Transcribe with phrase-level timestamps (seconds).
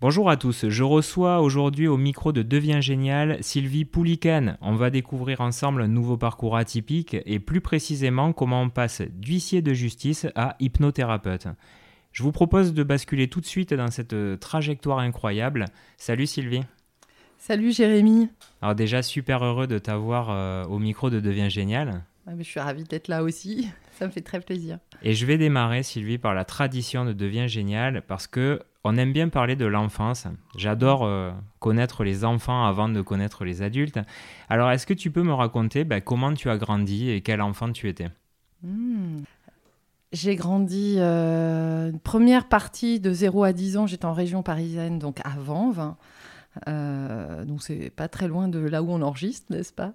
[0.00, 4.56] Bonjour à tous, je reçois aujourd'hui au micro de Devient Génial Sylvie Pouliken.
[4.60, 9.60] On va découvrir ensemble un nouveau parcours atypique et plus précisément comment on passe d'huissier
[9.60, 11.48] de justice à hypnothérapeute.
[12.12, 15.64] Je vous propose de basculer tout de suite dans cette trajectoire incroyable.
[15.96, 16.62] Salut Sylvie.
[17.36, 18.28] Salut Jérémy.
[18.62, 22.04] Alors déjà super heureux de t'avoir euh, au micro de Devient Génial.
[22.38, 23.68] je suis ravie d'être là aussi,
[23.98, 24.78] ça me fait très plaisir.
[25.02, 29.12] Et je vais démarrer Sylvie par la tradition de Devient Génial parce que on aime
[29.12, 30.26] bien parler de l'enfance.
[30.56, 33.98] J'adore euh, connaître les enfants avant de connaître les adultes.
[34.48, 37.72] Alors, est-ce que tu peux me raconter ben, comment tu as grandi et quel enfant
[37.72, 38.08] tu étais?
[38.62, 39.22] Hmm.
[40.12, 45.18] J'ai grandi, euh, première partie de 0 à 10 ans, j'étais en région parisienne, donc
[45.22, 45.98] avant 20.
[46.66, 49.92] Euh, donc c'est pas très loin de là où on enregistre, n'est-ce pas?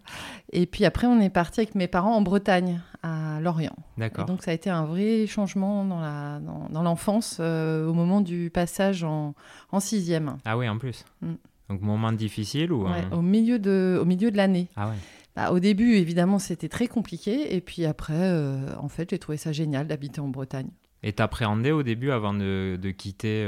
[0.51, 3.75] Et puis après, on est parti avec mes parents en Bretagne, à Lorient.
[3.97, 4.25] D'accord.
[4.25, 8.49] Donc ça a été un vrai changement dans, la, dans, l'enfance euh, au moment du
[8.49, 9.35] passage en,
[9.71, 10.37] en sixième.
[10.45, 11.05] Ah oui, en plus.
[11.21, 11.33] Mm.
[11.69, 14.67] Donc moment difficile ou au milieu de au milieu de l'année.
[14.75, 14.95] Ah ouais.
[15.35, 19.37] Bah, au début, évidemment, c'était très compliqué, et puis après, euh, en fait, j'ai trouvé
[19.37, 20.69] ça génial d'habiter en Bretagne.
[21.01, 23.43] Et t'appréhendais au début avant de, de quitter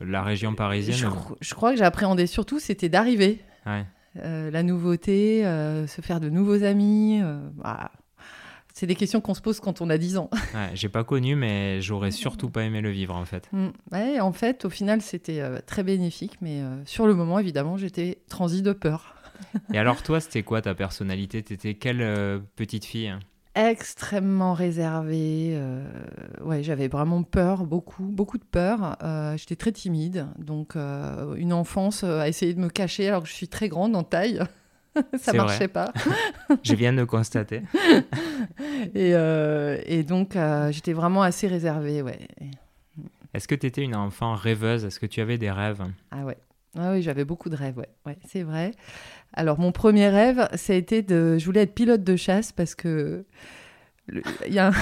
[0.00, 3.40] la région parisienne Je, crois que j'appréhendais surtout, c'était d'arriver.
[4.18, 7.20] Euh, la nouveauté, euh, se faire de nouveaux amis.
[7.22, 7.90] Euh, bah,
[8.74, 10.30] c'est des questions qu'on se pose quand on a 10 ans.
[10.54, 13.48] Ouais, j'ai pas connu, mais j'aurais surtout pas aimé le vivre en fait.
[13.52, 13.68] Mm.
[13.90, 18.62] Ouais, en fait, au final, c'était très bénéfique, mais sur le moment, évidemment, j'étais transi
[18.62, 19.14] de peur.
[19.72, 21.42] Et alors, toi, c'était quoi ta personnalité?
[21.42, 23.14] T'étais quelle petite fille?
[23.54, 25.52] Extrêmement réservée.
[25.54, 25.84] Euh,
[26.42, 28.96] ouais, j'avais vraiment peur, beaucoup, beaucoup de peur.
[29.02, 33.28] Euh, j'étais très timide, donc euh, une enfance à essayer de me cacher alors que
[33.28, 34.40] je suis très grande en taille.
[35.18, 35.92] ça marchait pas.
[36.62, 37.62] je viens de constater.
[38.94, 39.12] et,
[39.86, 40.36] et, donc
[40.70, 42.28] j'étais vraiment assez réservée, ouais.
[43.32, 44.84] Est-ce que tu étais une enfant rêveuse?
[44.84, 45.82] Est-ce que tu avais des rêves?
[46.10, 46.36] Ah ouais.
[46.78, 48.72] Ah oui, j'avais beaucoup de rêves, ouais, ouais c'est vrai.
[49.34, 51.38] Alors, mon premier rêve, ça a été de.
[51.38, 53.24] Je voulais être pilote de chasse parce que.
[54.46, 54.72] Il y, a un...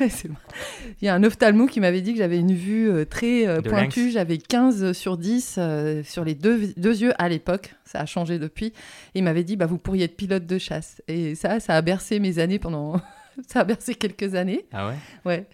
[0.00, 3.60] il y a un ophtalmo qui m'avait dit que j'avais une vue euh, très euh,
[3.60, 4.10] pointue.
[4.10, 7.74] J'avais 15 sur 10 euh, sur les deux, deux yeux à l'époque.
[7.84, 8.68] Ça a changé depuis.
[9.14, 11.02] Et il m'avait dit bah, Vous pourriez être pilote de chasse.
[11.08, 13.00] Et ça, ça a bercé mes années pendant
[13.46, 14.66] ça a bercé quelques années.
[14.72, 14.96] Ah ouais?
[15.24, 15.46] Ouais.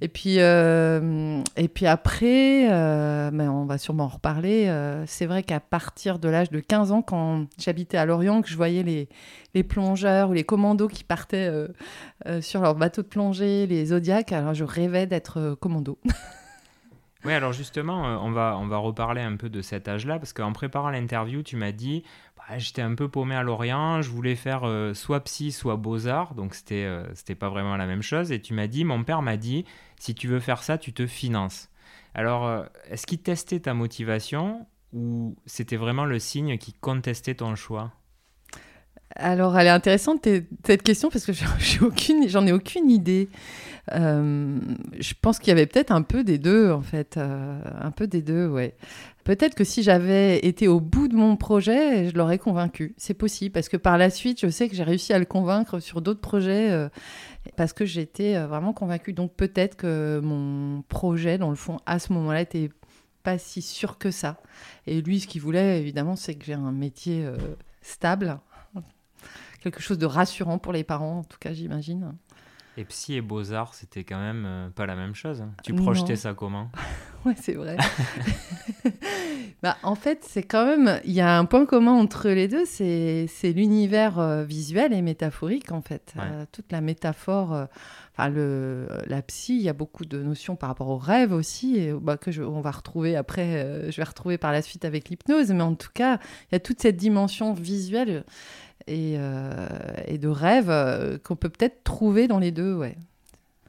[0.00, 4.66] Et puis, euh, et puis après, euh, mais on va sûrement en reparler.
[4.68, 8.48] Euh, c'est vrai qu'à partir de l'âge de 15 ans, quand j'habitais à Lorient, que
[8.48, 9.08] je voyais les,
[9.54, 11.50] les plongeurs ou les commandos qui partaient
[12.40, 15.98] sur leur bateau de plongée, les Zodiacs, alors je rêvais d'être commando.
[17.24, 20.52] Oui, alors justement, on va, on va reparler un peu de cet âge-là, parce qu'en
[20.52, 22.04] préparant l'interview, tu m'as dit,
[22.58, 26.54] j'étais un peu paumé à Lorient, je voulais faire euh, soit psy, soit beaux-arts, donc
[26.54, 27.04] c'était euh,
[27.38, 28.32] pas vraiment la même chose.
[28.32, 29.64] Et tu m'as dit, mon père m'a dit,
[29.98, 31.70] si tu veux faire ça, tu te finances.
[32.14, 37.54] Alors, euh, est-ce qu'il testait ta motivation ou c'était vraiment le signe qui contestait ton
[37.56, 37.92] choix?
[39.16, 40.26] Alors, elle est intéressante
[40.64, 41.46] cette question parce que j'en
[42.46, 43.28] ai aucune idée.
[43.90, 48.22] je pense qu'il y avait peut-être un peu des deux en fait, un peu des
[48.22, 48.74] deux, ouais.
[49.24, 52.94] Peut-être que si j'avais été au bout de mon projet, je l'aurais convaincu.
[52.98, 55.80] C'est possible, parce que par la suite, je sais que j'ai réussi à le convaincre
[55.80, 56.90] sur d'autres projets, euh,
[57.56, 59.14] parce que j'étais euh, vraiment convaincue.
[59.14, 62.68] Donc peut-être que mon projet, dans le fond, à ce moment-là, était
[63.22, 64.42] pas si sûr que ça.
[64.86, 67.38] Et lui, ce qu'il voulait, évidemment, c'est que j'ai un métier euh,
[67.80, 68.38] stable,
[69.60, 72.14] quelque chose de rassurant pour les parents, en tout cas, j'imagine.
[72.76, 75.40] Et psy et beaux-arts, c'était quand même pas la même chose.
[75.40, 75.52] Hein.
[75.62, 76.70] Tu projetais ça comment?
[77.24, 77.76] Ouais, c'est vrai.
[79.62, 81.00] bah, en fait, c'est quand même.
[81.04, 85.72] Il y a un point commun entre les deux, c'est l'univers euh, visuel et métaphorique,
[85.72, 86.14] en fait.
[86.18, 87.66] Euh, toute la métaphore.
[88.12, 91.78] Enfin, le, la psy, il y a beaucoup de notions par rapport au rêve aussi,
[91.78, 95.08] et, bah, que je, on va retrouver après, je vais retrouver par la suite avec
[95.08, 96.18] l'hypnose, mais en tout cas,
[96.50, 98.24] il y a toute cette dimension visuelle
[98.86, 99.68] et, euh,
[100.06, 102.96] et de rêve euh, qu'on peut peut-être trouver dans les deux, ouais.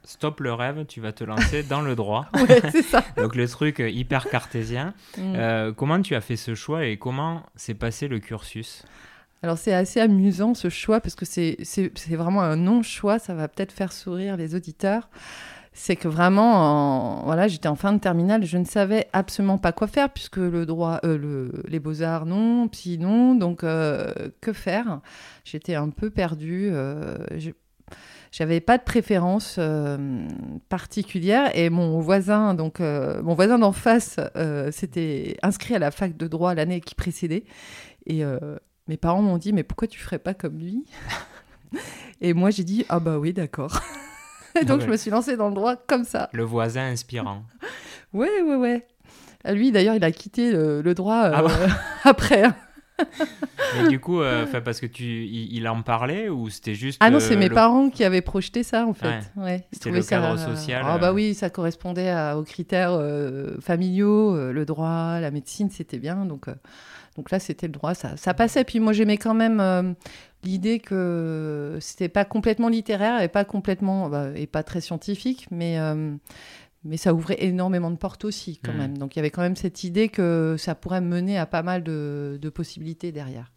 [0.06, 2.26] Stop le rêve, tu vas te lancer dans le droit.
[2.34, 3.04] ouais, c'est ça.
[3.16, 4.94] Donc le truc euh, hyper cartésien.
[5.18, 5.72] Mm.
[5.76, 8.84] comment tu as fait ce choix et comment s'est passé le cursus?
[9.42, 11.58] Alors c'est assez amusant ce choix parce que c'est
[12.10, 15.08] vraiment un non-choix, ça va peut-être faire sourire les auditeurs
[15.76, 19.86] c'est que vraiment, voilà, j'étais en fin de terminale, je ne savais absolument pas quoi
[19.86, 24.10] faire puisque le droit, euh, le, les beaux arts non, psy non, donc euh,
[24.40, 25.00] que faire?
[25.44, 26.70] J'étais un peu perdue.
[26.72, 27.18] Euh,
[28.36, 29.58] j'avais pas de préférence
[30.68, 34.18] particulière et mon voisin, donc mon voisin d'en face,
[34.72, 37.44] s'était inscrit à la fac de droit l'année qui précédait
[38.06, 38.22] et
[38.88, 40.84] mes parents m'ont dit mais pourquoi tu ferais pas comme lui?
[42.20, 43.80] Et moi j'ai dit ah bah oui d'accord.
[44.66, 46.30] donc, je me suis lancée dans le droit comme ça.
[46.32, 47.42] Le voisin inspirant.
[48.14, 48.86] ouais, ouais, ouais.
[49.44, 51.48] Lui, d'ailleurs, il a quitté le, le droit Ah bon?
[51.50, 51.68] euh,
[52.04, 52.44] après.
[52.44, 52.56] hein.
[53.82, 56.98] Mais du coup, euh, parce que tu, il, il en parlait ou c'était juste.
[57.02, 59.30] Ah non, euh, c'est mes le- parents qui avaient projeté ça, en fait.
[59.36, 59.66] Ouais.
[59.72, 61.14] C'était le ça- cadre social, Ah bah euh.
[61.14, 66.24] oui, ça correspondait à- aux critères euh, familiaux, euh, le droit, la médecine, c'était bien.
[66.24, 66.54] Donc, euh,
[67.16, 68.64] donc là, c'était le droit, ça, ça passait.
[68.64, 69.92] Puis moi, j'aimais quand même euh,
[70.44, 75.78] l'idée que c'était pas complètement littéraire et pas complètement bah, et pas très scientifique, mais
[75.78, 76.14] euh,
[76.86, 78.78] mais ça ouvrait énormément de portes aussi quand Mhm.
[78.78, 78.98] même.
[78.98, 81.82] Donc il y avait quand même cette idée que ça pourrait mener à pas mal
[81.82, 83.52] de, de possibilités derrière.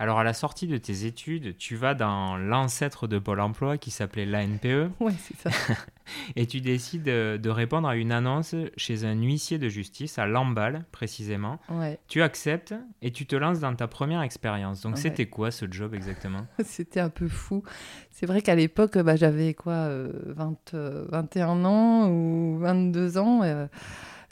[0.00, 3.90] Alors, à la sortie de tes études, tu vas dans l'ancêtre de Pôle emploi qui
[3.92, 5.50] s'appelait l'ANPE Ouais, c'est ça.
[6.36, 10.26] et tu décides euh, de répondre à une annonce chez un huissier de justice, à
[10.26, 11.60] Lamballe précisément.
[11.70, 11.98] Ouais.
[12.08, 14.80] Tu acceptes et tu te lances dans ta première expérience.
[14.80, 15.00] Donc, Ouais.
[15.00, 16.44] c'était quoi ce job exactement?
[16.64, 17.62] C'était un peu fou.
[18.10, 23.42] C'est vrai qu'à l'époque, bah, j'avais quoi, euh, 20, euh, 21 ans ou 22 ans.
[23.44, 23.66] euh,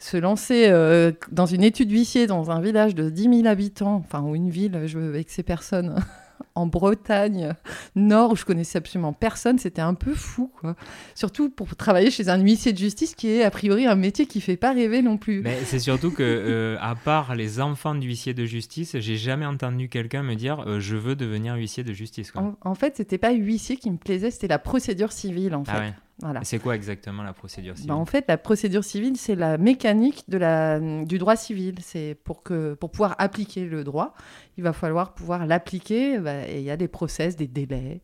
[0.03, 4.21] se lancer euh, dans une étude huissier dans un village de 10 000 habitants, enfin,
[4.23, 5.95] ou une ville, je veux avec ces personnes,
[6.57, 7.55] en Bretagne
[7.95, 10.75] Nord, où je connaissais absolument personne, c'était un peu fou, quoi.
[11.15, 14.41] Surtout pour travailler chez un huissier de justice qui est a priori un métier qui
[14.41, 15.41] fait pas rêver non plus.
[15.43, 19.89] Mais c'est surtout que, euh, à part les enfants d'huissiers de justice, j'ai jamais entendu
[19.89, 22.33] quelqu'un me dire euh, je veux devenir huissier de justice.
[22.33, 22.43] Quoi.
[22.43, 25.73] En, en fait, c'était pas huissier qui me plaisait, c'était la procédure civile, en fait.
[25.75, 25.95] Ah ouais.
[26.23, 26.41] Voilà.
[26.45, 27.89] C'est quoi exactement la procédure civile?
[27.89, 31.75] Bah, en fait, la procédure civile, c'est la mécanique de la, du droit civil.
[31.83, 34.15] C'est pour, que, pour pouvoir appliquer le droit,
[34.57, 36.19] il va falloir pouvoir l'appliquer.
[36.19, 38.01] bah, et il y a des process, des délais,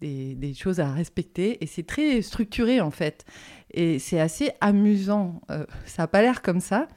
[0.00, 1.62] des, des choses à respecter.
[1.62, 3.26] Et c'est très structuré, en fait.
[3.72, 5.42] Et c'est assez amusant.
[5.50, 6.88] Euh, ça n'a pas l'air comme ça.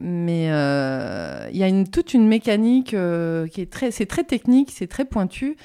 [0.00, 4.22] Mais euh, il y a une, toute une mécanique euh, qui est très, c'est très
[4.22, 5.56] technique, c'est très pointu,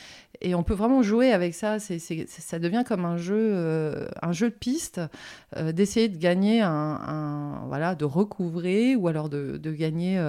[0.43, 1.77] et on peut vraiment jouer avec ça.
[1.79, 5.01] Ça devient comme un jeu, euh, un jeu de piste,
[5.55, 10.21] euh, d'essayer de gagner un, voilà, de recouvrer ou alors de, de gagner,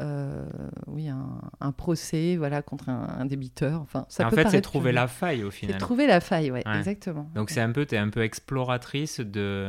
[0.00, 1.26] euh, euh, oui, un,
[1.60, 3.80] un procès, voilà, contre un, un débiteur.
[3.82, 5.78] Enfin, ça En peut fait, c'est trouver la faille au C'est final.
[5.78, 6.78] trouver la faille, ouais, Ouais.
[6.78, 7.28] exactement.
[7.34, 9.68] Donc c'est un peu, t'es un peu exploratrice de,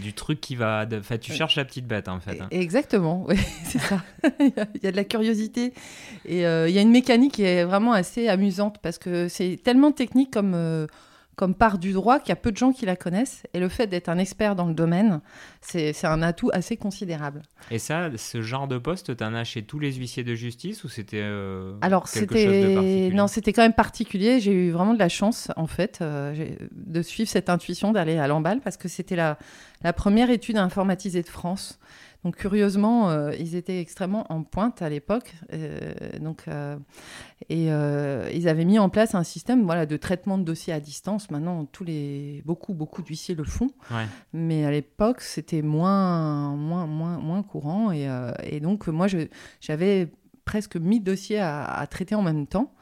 [0.00, 0.86] du truc qui va...
[0.86, 1.36] de- Enfin, tu Ouais.
[1.36, 2.40] cherches la petite bête en fait.
[2.40, 2.48] hein.
[2.50, 4.02] Exactement, oui, c'est ça.
[4.40, 5.72] il, y a, il y a de la curiosité
[6.24, 9.60] et euh, il y a une mécanique qui est vraiment assez amusante parce que c'est
[9.62, 10.86] tellement technique comme, euh,
[11.36, 13.68] comme part du droit qu'il y a peu de gens qui la connaissent et le
[13.68, 15.20] fait d'être un expert dans le domaine,
[15.60, 17.42] c'est un atout assez considérable.
[17.70, 20.88] Et ça, ce genre de poste, t'en as chez tous les huissiers de justice ou
[20.88, 24.40] c'était euh, Alors quelque chose de c'était non, c'était quand même particulier.
[24.40, 28.26] J'ai eu vraiment de la chance en fait euh, de suivre cette intuition d'aller à
[28.26, 29.38] Lamballe parce que c'était la,
[29.82, 31.78] la première étude informatisée de France.
[32.24, 35.34] Donc curieusement, euh, ils étaient extrêmement en pointe à l'époque.
[35.52, 36.76] euh, donc euh,
[37.48, 37.66] et
[38.36, 41.30] ils avaient mis en place un système voilà de traitement de dossiers à distance.
[41.30, 43.70] Maintenant, tous les beaucoup beaucoup d'huissiers le font.
[43.90, 44.06] Ouais.
[44.32, 47.90] Mais à l'époque, c'était moins, moins, moins, moins courant.
[47.90, 48.08] Et,
[48.44, 49.08] et donc, moi,
[49.60, 50.12] j'avais
[50.44, 52.72] presque 1000 dossiers à, à traiter en même temps.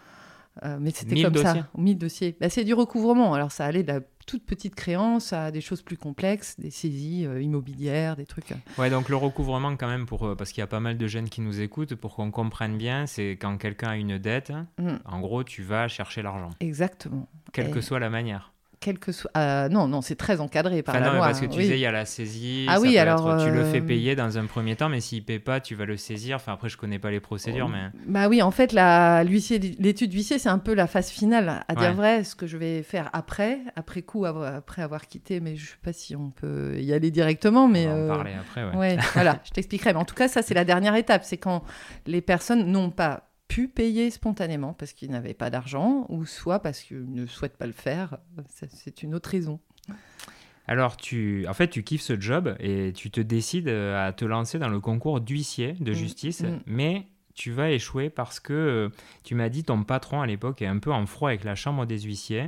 [0.78, 2.36] Mais c'était 1000 comme dossiers ça, 1000 dossiers.
[2.38, 3.32] Bah, c'est du recouvrement.
[3.32, 7.26] Alors, ça allait de la toute petite créance à des choses plus complexes, des saisies
[7.26, 8.52] euh, immobilières, des trucs.
[8.52, 8.56] euh.
[8.78, 11.06] Ouais, donc le recouvrement quand même, pour, euh, parce qu'il y a pas mal de
[11.06, 14.96] jeunes qui nous écoutent, pour qu'on comprenne bien, c'est quand quelqu'un a une dette, Mm.
[15.04, 17.26] en gros, tu vas chercher l'argent, Exactement.
[17.52, 18.52] quelle Et- que soit la manière.
[18.82, 19.30] Quel que soit.
[19.36, 21.26] euh, non, non, c'est très encadré par Enfin, la non, loi.
[21.26, 21.64] parce que hein, tu oui.
[21.64, 22.64] disais, il y a la saisie.
[22.66, 25.00] Ah ça oui, alors, être- tu le euh, fais payer dans un premier temps, mais
[25.00, 26.36] s'il paie pas, tu vas le saisir.
[26.36, 27.90] Enfin, après, je connais pas les procédures, mais.
[28.06, 31.62] Bah oui, en fait, l'étude d'huissier, c'est un peu la phase finale.
[31.68, 35.56] À dire vrai, ce que je vais faire après, après coup, après avoir quitté, mais
[35.56, 38.32] je sais pas si on peut y aller directement, mais on va en euh, parler
[38.40, 38.76] après, ouais.
[38.76, 39.92] ouais, voilà, je t'expliquerai.
[39.92, 41.22] Mais en tout cas, ça, c'est la dernière étape.
[41.24, 41.62] C'est quand
[42.06, 46.80] les personnes n'ont pas pu payer spontanément parce qu'ils n'avaient pas d'argent, ou soit parce
[46.82, 48.18] qu'ils ne souhaitent pas le faire.
[48.48, 49.58] C'est une autre raison.
[50.68, 54.24] Alors, tu, en fait, tu kiffes ce job et tu te décides euh, à te
[54.24, 56.60] lancer dans le concours d'huissier de Mm, justice, mm.
[56.66, 58.88] mais tu vas échouer parce que euh,
[59.24, 61.86] tu m'as dit ton patron à l'époque est un peu en froid avec la chambre
[61.86, 62.46] des huissiers.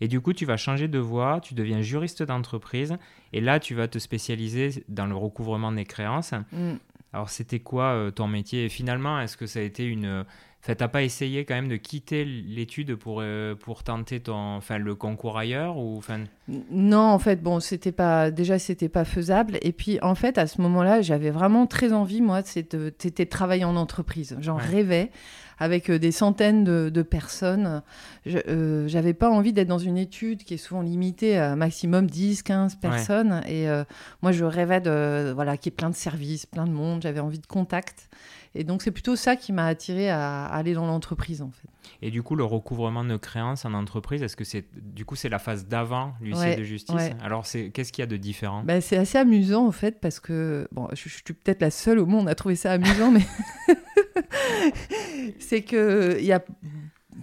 [0.00, 2.96] Et du coup, tu vas changer de voie, tu deviens juriste d'entreprise,
[3.32, 6.32] et là, tu vas te spécialiser dans le recouvrement des créances.
[6.52, 6.74] Mm.
[7.14, 8.64] Alors, c'était quoi euh, ton métier?
[8.64, 10.24] Et finalement, est-ce que ça a été une.
[10.66, 15.36] T'as pas essayé quand même de quitter l'étude pour, euh, pour tenter ton, le concours
[15.36, 16.24] ailleurs ou, enfin...
[16.70, 19.58] Non, en fait, bon, c'était pas déjà c'était pas faisable.
[19.60, 23.64] Et puis en fait, à ce moment-là, j'avais vraiment très envie, moi, c'était de travailler
[23.64, 24.36] en entreprise.
[24.40, 24.62] J'en Ouais.
[24.62, 25.10] rêvais
[25.58, 27.82] avec euh, des centaines de, de personnes.
[28.26, 32.06] Je- euh, J'avais pas envie d'être dans une étude qui est souvent limitée à maximum
[32.08, 33.42] 10, 15 personnes.
[33.46, 33.84] Et euh,
[34.22, 37.02] moi, je rêvais de voilà qu'il y ait plein de services, plein de monde.
[37.02, 38.08] J'avais envie de contact.
[38.54, 41.68] Et donc c'est plutôt ça qui m'a attiré à, aller dans l'entreprise en fait.
[42.02, 45.28] Et du coup, le recouvrement de créances en entreprise, est-ce que c'est du coup c'est
[45.28, 48.62] la phase d'avant l'huissier de justice Alors c'est qu'est-ce qu'il y a de différent?
[48.64, 51.98] Ben, c'est assez amusant en fait parce que bon, je, je suis peut-être la seule
[51.98, 53.26] au monde à trouver ça amusant, mais
[55.38, 56.44] c'est que il y a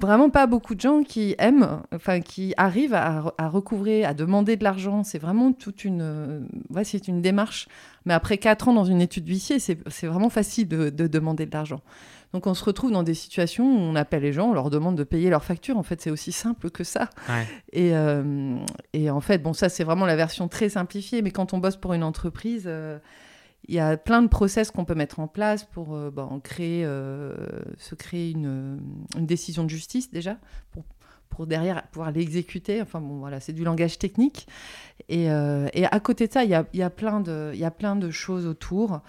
[0.01, 4.63] vraiment pas beaucoup de gens qui aiment, enfin qui arrivent à, recouvrer, à demander de
[4.63, 5.03] l'argent.
[5.03, 6.39] C'est vraiment toute une, euh,
[6.69, 7.67] ouais, c'est une démarche.
[8.05, 11.81] Mais après quatre ans dans une étude d'huissier, c'est vraiment facile de, demander de l'argent.
[12.33, 14.95] Donc on se retrouve dans des situations où on appelle les gens, on leur demande
[14.95, 15.77] de payer leurs factures.
[15.77, 17.09] En fait, c'est aussi simple que ça.
[17.71, 18.55] Et, euh,
[18.93, 21.21] et, en fait, bon, ça c'est vraiment la version très simplifiée.
[21.21, 22.97] Mais quand on bosse pour une entreprise, euh,
[23.67, 26.83] il y a plein de process qu'on peut mettre en place pour euh, bah, créer,
[26.85, 27.35] euh,
[27.77, 28.79] se créer une,
[29.15, 30.37] une, décision de justice déjà,
[30.71, 30.83] pour,
[31.29, 32.81] pour derrière pouvoir l'exécuter.
[32.81, 34.47] Enfin bon, voilà, c'est du langage technique.
[35.09, 37.63] Et, euh, et, à côté de ça, il y a, y, a plein de, y
[37.63, 39.01] a plein de choses autour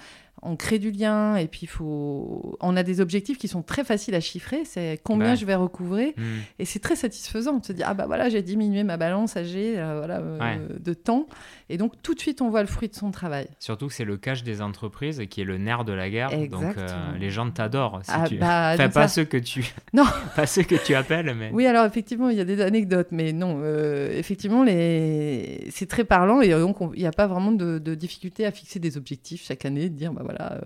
[0.43, 4.15] on crée du lien et puis faut on a des objectifs qui sont très faciles
[4.17, 4.65] à chiffrer.
[4.65, 6.15] C'est combien je vais recouvrer.
[6.17, 6.41] Hmm.
[6.59, 9.75] et c'est très satisfaisant de se dire ah bah voilà j'ai diminué ma balance âgée
[9.77, 11.29] euh, voilà, euh, de temps.
[11.69, 13.47] Et donc tout de suite on voit le fruit de son travail.
[13.61, 16.31] Surtout que c'est le cash des entreprises qui est le nerf de la guerre.
[16.49, 18.37] Donc euh, les gens t'adorent si ah tu...
[18.37, 20.05] bah, enfin pas ceux que tu non.
[20.37, 23.33] pas ceux que tu appelles mais oui alors effectivement il y a des anecdotes mais
[23.33, 23.63] non
[24.11, 28.45] effectivement les c'est très parlant et donc il n'y a pas vraiment de, de difficulté
[28.45, 30.61] à fixer des objectifs chaque année de dire bah voilà euh,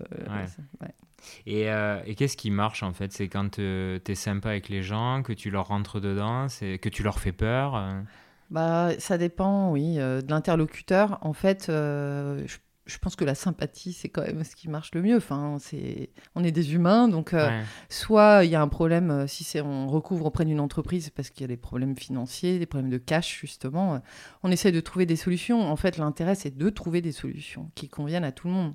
[1.45, 3.11] et, euh, et qu'est-ce qui marche en fait?
[3.11, 6.89] C'est quand euh, tu es sympa avec les gens, que tu leur rentres dedans, que
[6.89, 7.83] tu leur fais peur
[8.49, 11.17] bah, Ça dépend, oui, de l'interlocuteur.
[11.21, 15.17] En fait, je, pense que la sympathie, c'est quand même ce qui marche le mieux.
[15.17, 17.35] Enfin, c'est, on est des humains, donc
[17.89, 21.45] soit il y a un problème, si on recouvre auprès d'une entreprise parce qu'il y
[21.45, 24.01] a des problèmes financiers, des problèmes de cash, justement,
[24.43, 25.61] on essaie de trouver des solutions.
[25.61, 28.73] En fait, l'intérêt, c'est de trouver des solutions qui conviennent à tout le monde.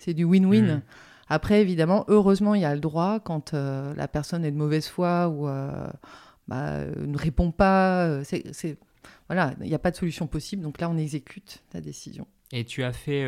[0.00, 0.78] C'est du win-win.
[0.78, 0.82] Mm.
[1.30, 4.88] Après, évidemment, heureusement, il y a le droit quand euh, la personne est de mauvaise
[4.88, 5.88] foi ou euh,
[6.48, 8.04] bah, ne répond pas.
[8.06, 8.76] Euh, c'est,
[9.28, 10.64] voilà, il n'y a pas de solution possible.
[10.64, 12.26] Donc là, on exécute la décision.
[12.52, 13.24] Et tu as fait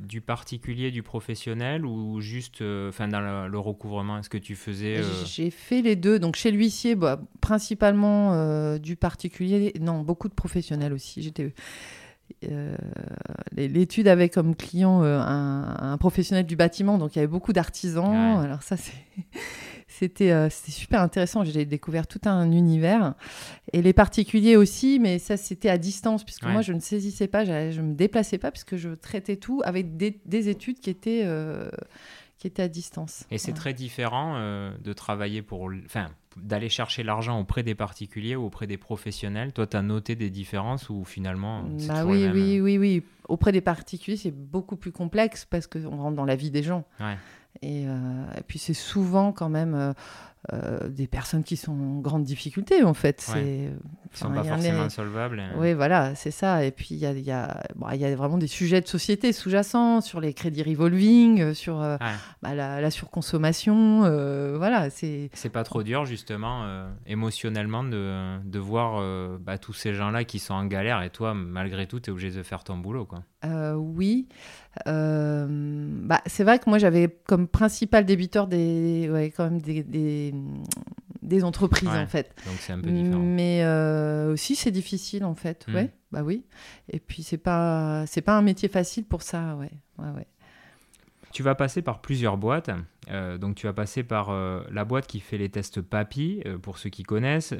[0.00, 5.50] du particulier, du professionnel ou juste enfin dans le, recouvrement Est-ce que tu faisais J'ai
[5.50, 6.18] fait les deux.
[6.18, 9.72] Donc chez l'huissier, bah, principalement du particulier.
[9.80, 11.22] Non, beaucoup de professionnels aussi.
[11.22, 11.54] J'étais
[12.44, 12.76] euh,
[13.56, 18.38] l'étude avait comme client euh, un, professionnel du bâtiment, donc il y avait beaucoup d'artisans.
[18.38, 18.76] Alors ça,
[19.88, 21.44] c'était euh, c'était super intéressant.
[21.44, 23.14] J'ai découvert tout un univers
[23.72, 27.44] et les particuliers aussi, mais ça c'était à distance puisque moi je ne saisissais pas,
[27.44, 31.26] je me déplaçais pas puisque je traitais tout avec des, des études qui étaient
[32.38, 33.24] qui étaient à distance.
[33.30, 34.38] Et c'est très différent
[34.82, 39.66] de travailler pour, enfin d'aller chercher l'argent auprès des particuliers ou auprès des professionnels Toi,
[39.66, 43.02] tu as noté des différences ou finalement bah oui, oui, oui, oui.
[43.28, 46.84] Auprès des particuliers, c'est beaucoup plus complexe parce qu'on rentre dans la vie des gens.
[47.62, 49.94] Et, euh, et, puis c'est souvent quand même
[50.52, 53.20] euh, euh, des personnes qui sont en grande difficulté, en fait.
[53.20, 53.70] C'est,
[54.12, 55.42] sont pas forcément solvables.
[55.58, 56.64] Oui, voilà, c'est ça.
[56.64, 57.62] Et puis, il y a, y, a,
[57.94, 61.96] y a, vraiment des sujets de société sous-jacents sur les crédits revolving, euh, sur euh,
[62.42, 64.00] bah, la, surconsommation.
[64.56, 65.30] voilà, c'est...
[65.34, 66.66] C'est pas trop dur, justement,
[67.06, 71.86] émotionnellement, de, de voir bah, tous ces gens-là qui sont en galère et toi, malgré
[71.86, 73.22] tout, tu es obligé de faire ton boulot, quoi.
[73.76, 74.28] oui.
[74.84, 80.34] Bah, c'est vrai que moi, j'avais comme principal débiteur des, ouais, quand même des, des
[81.26, 82.34] des entreprises en fait.
[82.46, 83.18] Donc c'est un peu différent.
[83.20, 85.74] Mais euh, aussi c'est difficile en fait, hmm.
[85.74, 86.44] ouais, bah oui.
[86.88, 90.26] Et puis c'est pas c'est pas un métier facile pour ça, ouais, ouais, ouais.
[91.36, 92.70] Tu vas passer par plusieurs boîtes.
[93.10, 96.78] Euh, donc tu vas passer par euh, la boîte qui fait les tests papy, pour
[96.78, 97.52] ceux qui connaissent,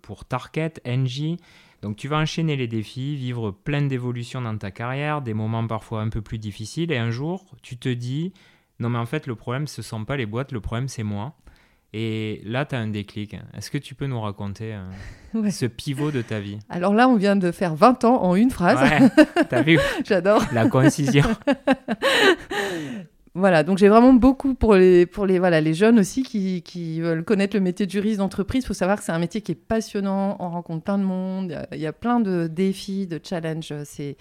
[0.00, 1.36] pour Target, NG.
[1.82, 6.00] Donc tu vas enchaîner les défis, vivre plein d'évolutions dans ta carrière, des moments parfois
[6.00, 8.32] un peu plus difficiles, et un jour tu te dis,
[8.78, 11.34] non mais en fait le problème ce sont pas les boîtes, le problème c'est moi.
[11.94, 13.34] Et là, tu as un déclic.
[13.56, 14.74] Est-ce que tu peux nous raconter
[15.34, 16.58] euh, ce pivot de ta vie?
[16.68, 18.78] Alors là, on vient de faire 20 ans en une phrase.
[18.78, 19.78] Ouais, t'as vu?
[20.04, 20.42] J'adore.
[20.52, 21.24] La coïncision.
[23.38, 27.00] voilà, donc j'ai vraiment beaucoup pour les, pour les, voilà, les jeunes aussi qui, qui
[27.00, 28.64] veulent connaître le métier de juriste d'entreprise.
[28.64, 31.66] Il faut savoir que c'est un métier qui est passionnant, on rencontre plein de monde,
[31.72, 33.72] il y, a plein de défis, de challenges.
[33.84, 34.16] C'est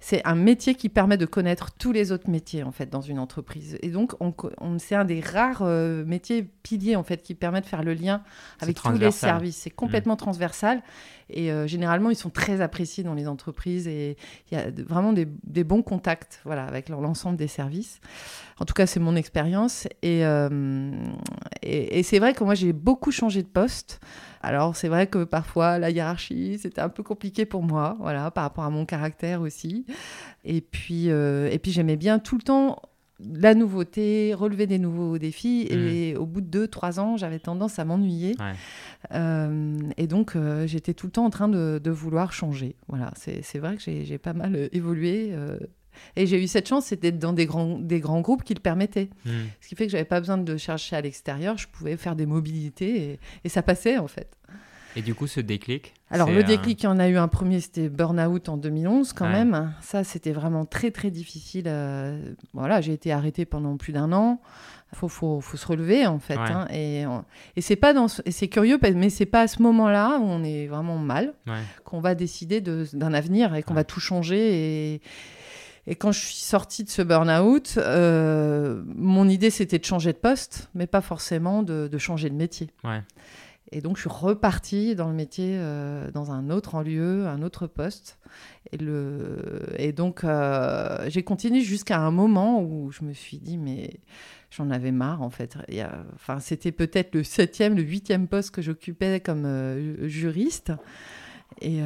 [0.00, 3.18] c'est un métier qui permet de connaître tous les autres métiers en fait dans une
[3.18, 3.78] entreprise.
[3.82, 4.32] Et donc, on,
[4.78, 8.22] c'est un des rares euh, métiers piliers en fait qui permet de faire le lien
[8.60, 9.56] avec tous les services.
[9.56, 10.18] C'est complètement mmh.
[10.18, 10.82] transversal
[11.30, 14.16] et euh, généralement ils sont très appréciés dans les entreprises et
[14.50, 15.26] il y a vraiment des,
[15.64, 18.00] bons contacts voilà avec l'ensemble des services.
[18.60, 20.90] En tout cas, c'est mon expérience et, euh,
[21.62, 24.00] et, et c'est vrai que moi j'ai beaucoup changé de poste.
[24.40, 28.44] Alors c'est vrai que parfois la hiérarchie c'était un peu compliqué pour moi, voilà, par
[28.44, 29.86] rapport à mon caractère aussi.
[30.44, 32.80] Et puis, euh, et puis j'aimais bien tout le temps
[33.20, 35.66] la nouveauté, relever des nouveaux défis.
[35.70, 36.18] Et Mm.
[36.18, 38.36] au bout de deux, trois ans, j'avais tendance à m'ennuyer.
[38.38, 38.52] Ouais.
[39.14, 42.76] Euh, et donc, euh, j'étais tout le temps en train de, de vouloir changer.
[42.88, 45.30] Voilà, c'est vrai que j'ai pas mal euh, évolué.
[45.32, 45.58] euh,
[46.14, 48.60] et j'ai eu cette chance, c'était d'être dans des grands, des grands groupes qui le
[48.60, 49.10] permettaient.
[49.24, 49.30] Mm.
[49.60, 51.58] Ce qui fait que j'avais pas besoin de chercher à l'extérieur.
[51.58, 54.36] Je pouvais faire des mobilités et, et ça passait en fait.
[54.96, 57.60] Et du coup, ce déclic Alors le déclic, il y en a eu un premier,
[57.60, 59.44] c'était Burnout en 2011 quand Ouais.
[59.44, 59.72] même.
[59.80, 61.64] Ça, c'était vraiment très très difficile.
[61.66, 64.40] euh, Voilà, j'ai été arrêtée pendant plus d'un an.
[64.94, 66.36] Faut, faut, faut se relever en fait.
[66.38, 66.50] Ouais.
[66.50, 66.66] hein.
[66.72, 67.02] Et,
[67.56, 70.24] et c'est pas dans, ce- et c'est curieux, mais c'est pas à ce moment-là où
[70.24, 71.60] on est vraiment mal Ouais.
[71.84, 74.94] qu'on va décider de- d'un avenir et qu'on va tout changer.
[74.94, 75.00] Et,
[75.86, 80.18] et quand je suis sortie de ce burn-out, euh, mon idée c'était de changer de
[80.18, 82.70] poste, mais pas forcément de, de changer de métier.
[82.82, 83.02] Ouais.
[83.70, 87.42] Et donc je suis repartie dans le métier, euh, dans un autre en lieu, un
[87.42, 88.18] autre poste.
[88.72, 89.66] Et, le...
[89.76, 94.00] et donc euh, j'ai continué jusqu'à un moment où je me suis dit, mais
[94.50, 95.58] j'en avais marre en fait.
[96.14, 100.72] Enfin, c'était peut-être le septième, le huitième poste que j'occupais comme euh, juriste.
[101.60, 101.78] Et,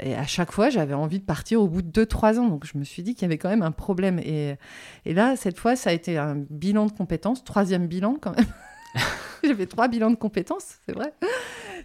[0.00, 2.48] et à chaque fois, j'avais envie de partir au bout de 2-3 ans.
[2.48, 4.18] Donc je me suis dit qu'il y avait quand même un problème.
[4.18, 4.56] Et,
[5.04, 8.46] et là, cette fois, ça a été un bilan de compétences, troisième bilan quand même.
[9.44, 11.12] J'ai fait trois bilans de compétences, c'est vrai.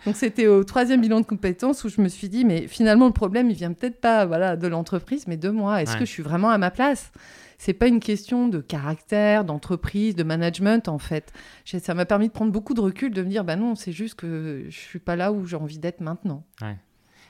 [0.06, 3.14] Donc c'était au troisième bilan de compétences où je me suis dit, mais finalement le
[3.14, 5.82] problème, il vient peut-être pas voilà, de l'entreprise, mais de moi.
[5.82, 6.00] Est-ce Ouais.
[6.00, 7.12] que je suis vraiment à ma place?
[7.58, 11.34] C'est pas une question de caractère, d'entreprise, de management en fait.
[11.66, 14.14] Ça m'a permis de prendre beaucoup de recul, de me dire, bah non, c'est juste
[14.14, 16.44] que je suis pas là où j'ai envie d'être maintenant.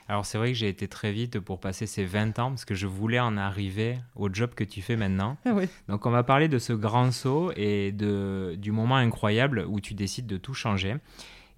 [0.08, 2.74] Alors c'est vrai que j'ai été très vite pour passer ces 20 ans parce que
[2.74, 5.36] je voulais en arriver au job que tu fais maintenant.
[5.44, 5.64] Ah oui.
[5.86, 9.92] Donc on va parler de ce grand saut et de, du moment incroyable où tu
[9.92, 10.96] décides de tout changer.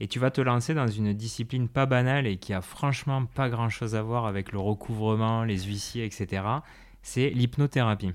[0.00, 3.49] Et tu vas te lancer dans une discipline pas banale et qui a franchement pas
[3.49, 6.42] grand-chose à voir avec le recouvrement, les huissiers, etc.
[7.02, 8.14] C'est l'hypnothérapie.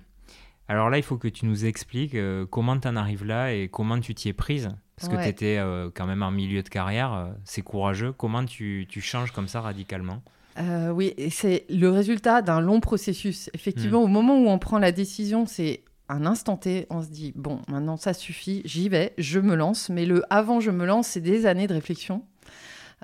[0.67, 3.69] Alors là, il faut que tu nous expliques euh, comment tu en arrives là et
[3.69, 4.69] comment tu t'y es prise.
[4.97, 5.59] Parce que tu étais
[5.93, 8.13] quand même en milieu de carrière, euh, c'est courageux.
[8.13, 10.21] Comment tu, tu changes comme ça radicalement?
[10.57, 13.49] Euh, oui, c'est le résultat d'un long processus.
[13.53, 14.05] Effectivement, Hmm.
[14.05, 17.59] au moment où on prend la décision, c'est un instant T, on se dit, bon,
[17.67, 19.89] maintenant ça suffit, j'y vais, je me lance.
[19.89, 22.23] Mais le avant je me lance, c'est des années de réflexion.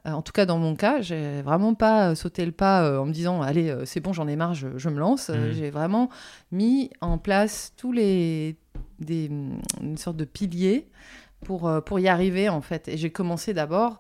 [0.06, 3.00] Euh, en tout cas, dans mon cas, j'ai vraiment pas euh, sauté le pas euh,
[3.00, 5.30] en me disant, allez, euh, c'est bon, j'en ai marre, je, je me lance.
[5.30, 5.54] Euh, Mhm.
[5.54, 6.10] J'ai vraiment
[6.54, 8.56] mis en place tous les.
[9.00, 9.32] Des,
[9.82, 10.88] une sorte de piliers
[11.46, 12.88] pour, euh, pour y arriver, en fait.
[12.88, 14.00] Et j'ai commencé d'abord,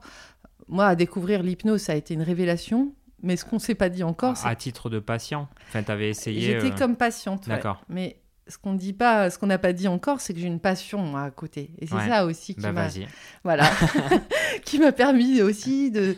[0.68, 2.94] moi, à découvrir l'hypnose, ça a été une révélation.
[3.24, 6.10] Mais ce qu'on s'est pas dit encore, c'est À titre de patient Enfin, tu avais
[6.10, 6.42] essayé.
[6.42, 7.46] J'étais euh, comme patiente.
[7.48, 7.54] ouais.
[7.56, 7.84] D'accord.
[7.88, 10.60] Mais ce qu'on dit pas, ce qu'on n'a pas dit encore, c'est que j'ai une
[10.60, 11.70] passion à côté.
[11.80, 12.08] Et c'est Ouais.
[12.10, 13.08] ça aussi qui Bah m'a, vas-y.
[13.44, 13.70] voilà,
[14.66, 16.16] qui m'a permis aussi de,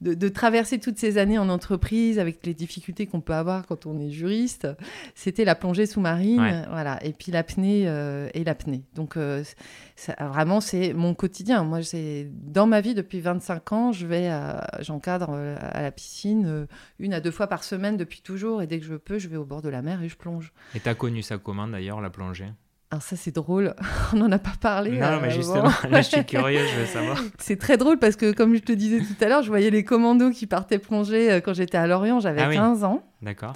[0.00, 3.86] de, de traverser toutes ces années en entreprise avec les difficultés qu'on peut avoir quand
[3.86, 4.68] on est juriste.
[5.14, 6.62] C'était la plongée sous-marine, Ouais.
[6.70, 8.82] voilà, et puis l'apnée euh, et l'apnée.
[8.94, 9.42] Donc euh,
[9.96, 11.64] ça, vraiment, c'est mon quotidien.
[11.64, 14.30] Moi, c'est dans ma vie depuis 25 ans, je vais,
[14.80, 16.66] j'encadre euh, à la piscine
[16.98, 19.36] une à deux fois par semaine depuis toujours, et dès que je peux, je vais
[19.36, 20.52] au bord de la mer et je plonge.
[20.74, 22.46] Et t'as connu ça comment d'ailleurs, la plongée?
[22.90, 23.74] Alors ça, c'est drôle.
[24.12, 24.92] On n'en a pas parlé.
[24.98, 25.34] Non, euh, mais bon.
[25.34, 27.20] justement, là je suis curieux, je veux savoir.
[27.38, 29.82] C'est très drôle parce que, comme je te disais tout à l'heure, je voyais les
[29.84, 32.20] commandos qui partaient plonger euh, quand j'étais à Lorient.
[32.20, 32.54] J'avais Ah oui.
[32.56, 33.02] 15 ans.
[33.22, 33.54] D'accord.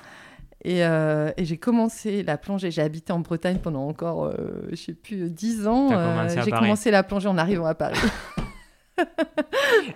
[0.64, 2.70] Et, euh, et j'ai commencé la plongée.
[2.70, 4.34] J'ai habité en Bretagne pendant encore, euh,
[4.70, 5.88] je sais plus, euh, 10 ans.
[5.88, 6.62] Commencé j'ai Paris.
[6.64, 7.98] commencé la plongée en arrivant à Paris.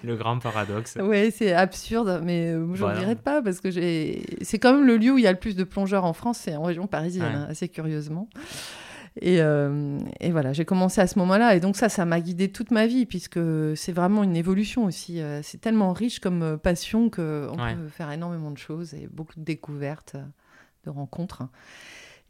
[0.02, 0.96] Le grand paradoxe.
[0.96, 4.22] ouais, c'est absurde, mais euh, je ne regrette pas parce que j'ai.
[4.40, 6.38] C'est quand même le lieu où il y a le plus de plongeurs en France,
[6.42, 7.32] c'est en région parisienne, Ouais.
[7.40, 8.28] hein, assez curieusement.
[9.20, 11.54] Et, euh, et voilà, j'ai commencé à ce moment-là.
[11.54, 13.38] Et donc ça, ça m'a guidée toute ma vie, puisque
[13.76, 15.20] c'est vraiment une évolution aussi.
[15.20, 17.74] Euh, C'est tellement riche comme euh, passion qu'on Ouais.
[17.76, 20.16] peut faire énormément de choses et beaucoup de découvertes,
[20.84, 21.44] de rencontres.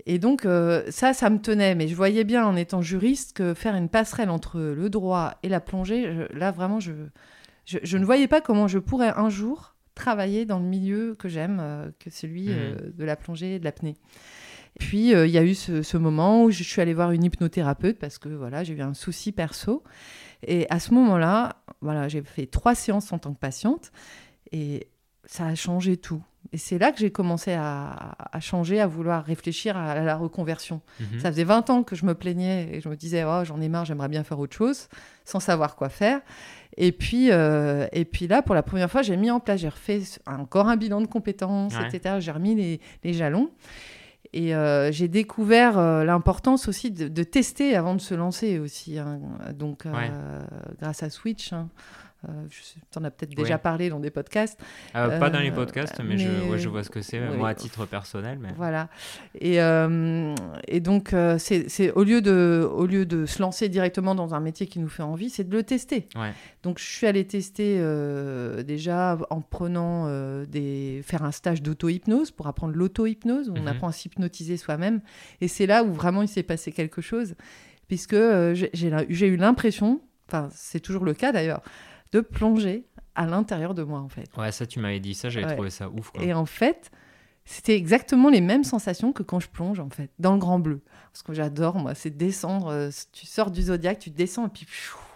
[0.07, 1.75] Et donc euh, ça, ça me tenait.
[1.75, 5.49] Mais je voyais bien en étant juriste que faire une passerelle entre le droit et
[5.49, 6.93] la plongée, je- là vraiment, je,
[7.65, 11.29] je, je ne voyais pas comment je pourrais un jour travailler dans le milieu que
[11.29, 13.97] j'aime, euh, que celui euh, de la plongée et de l'apnée.
[14.81, 17.23] Puis euh, il y a eu ce, ce moment où je suis allée voir une
[17.25, 19.83] hypnothérapeute parce que voilà, j'ai eu un souci perso.
[20.47, 23.93] Et à ce moment-là, voilà, j'ai fait trois séances en tant que patiente
[24.53, 24.89] et
[25.25, 26.23] ça a changé tout.
[26.53, 30.83] Et c'est là que j'ai commencé à, à changer, à vouloir réfléchir à la reconversion.
[31.01, 31.21] Mhm.
[31.21, 33.69] Ça faisait 20 ans que je me plaignais et je me disais, oh, j'en ai
[33.71, 34.89] marre, j'aimerais bien faire autre chose,
[35.25, 36.21] sans savoir quoi faire.
[36.77, 39.69] Et puis, euh, et puis là, pour la première fois, j'ai mis en place, j'ai
[39.71, 41.89] refait encore un bilan de compétences, Ouais.
[41.97, 42.17] etc.
[42.19, 43.51] J'ai remis les, les jalons.
[44.37, 48.99] Et euh, j'ai découvert euh, l'importance aussi de, de tester avant de se lancer aussi.
[48.99, 49.21] hein.
[49.57, 50.11] Donc, euh, Ouais.
[50.81, 51.69] grâce à Switch, hein,
[52.29, 52.47] Euh,
[52.91, 54.61] tu en as peut-être déjà parlé dans des podcasts.
[54.95, 57.87] Euh, pas dans les podcasts, mais, Je, je, vois ce que c'est, moi à titre
[57.87, 58.39] personnel.
[58.41, 58.51] Mais...
[58.57, 58.89] Voilà.
[59.41, 59.59] Et,
[60.69, 64.67] et donc, c'est au, lieu de, au lieu de se lancer directement dans un métier
[64.67, 66.09] qui nous fait envie, c'est de le tester.
[66.63, 67.79] Donc, je suis allée tester
[68.65, 70.09] déjà en prenant
[70.45, 71.03] des.
[71.05, 73.51] faire un stage d'auto-hypnose pour apprendre l'auto-hypnose.
[73.51, 73.69] On mhm.
[73.69, 75.01] apprend à s'hypnotiser soi-même.
[75.41, 77.35] Et c'est là où vraiment il s'est passé quelque chose
[77.89, 78.17] puisque
[78.73, 81.63] j'ai eu l'impression, enfin c'est toujours le cas d'ailleurs,
[82.15, 84.31] de plonger à l'intérieur de moi en fait.
[84.37, 86.13] Ouais, ça tu m'avais dit ça, j'avais trouvé ça ouf.
[86.21, 86.91] Et en fait,
[87.45, 90.81] c'était exactement les mêmes sensations que quand je plonge en fait, dans le grand bleu.
[91.13, 94.67] Ce que j'adore moi, c'est descendre, euh, tu sors du zodiaque, tu descends et puis...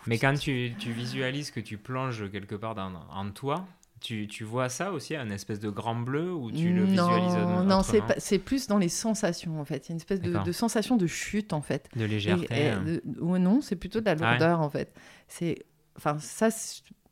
[0.06, 3.66] Mais quand tu, visualises que tu plonges quelque part dans, en toi,
[4.00, 7.34] tu, tu, vois ça aussi, un espèce de grand bleu ou tu le visualises
[7.66, 9.86] Non, c'est plus dans les sensations en fait.
[9.86, 11.88] Il y a une espèce de, sensation de chute en fait.
[11.94, 12.70] De légèreté.
[12.70, 12.84] Hein.
[13.20, 14.94] ou non, c'est plutôt de la lourdeur en fait.
[15.26, 15.66] C'est
[15.98, 16.50] enfin ça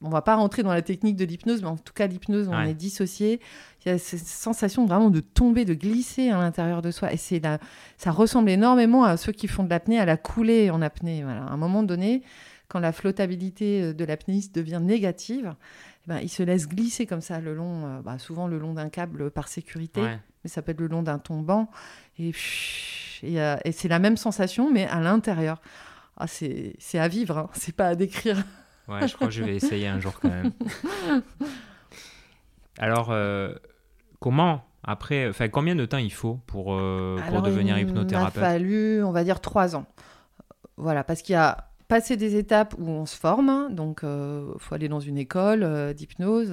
[0.03, 2.61] on va pas rentrer dans la technique de l'hypnose, mais en tout cas, l'hypnose, on
[2.63, 3.41] est dissocié.
[3.85, 7.13] Il y a cette sensation vraiment de tomber, de glisser à l'intérieur de soi.
[7.13, 7.41] Et c'est
[7.97, 11.23] ça ressemble énormément à ceux qui font de l'apnée, à la coulée en apnée.
[11.23, 11.45] Voilà.
[11.45, 12.23] À un moment donné,
[12.69, 15.55] quand la flottabilité euh, de l'apnéiste devient négative,
[16.05, 18.75] eh ben, il se laisse glisser comme ça, le long, euh, bah, souvent le long
[18.75, 21.71] d'un câble par sécurité, mais ça peut être le long d'un tombant.
[22.19, 22.33] Et,
[23.25, 25.61] euh, et, c'est la même sensation, mais à l'intérieur.
[26.19, 27.51] Ah, c'est à vivre, hein.
[27.53, 28.43] c'est pas à décrire.
[28.89, 30.53] Ouais, je crois que je vais essayer un jour quand même.
[32.79, 33.55] Alors, euh,
[34.21, 38.51] comment après, enfin, combien de temps il faut pour, euh, pour devenir hypnothérapeute Il a
[38.51, 39.87] fallu, on va dire, trois ans.
[40.77, 44.59] Voilà, parce qu'il y a passé des étapes où on se forme, donc il euh,
[44.59, 46.51] faut aller dans une école d'hypnose.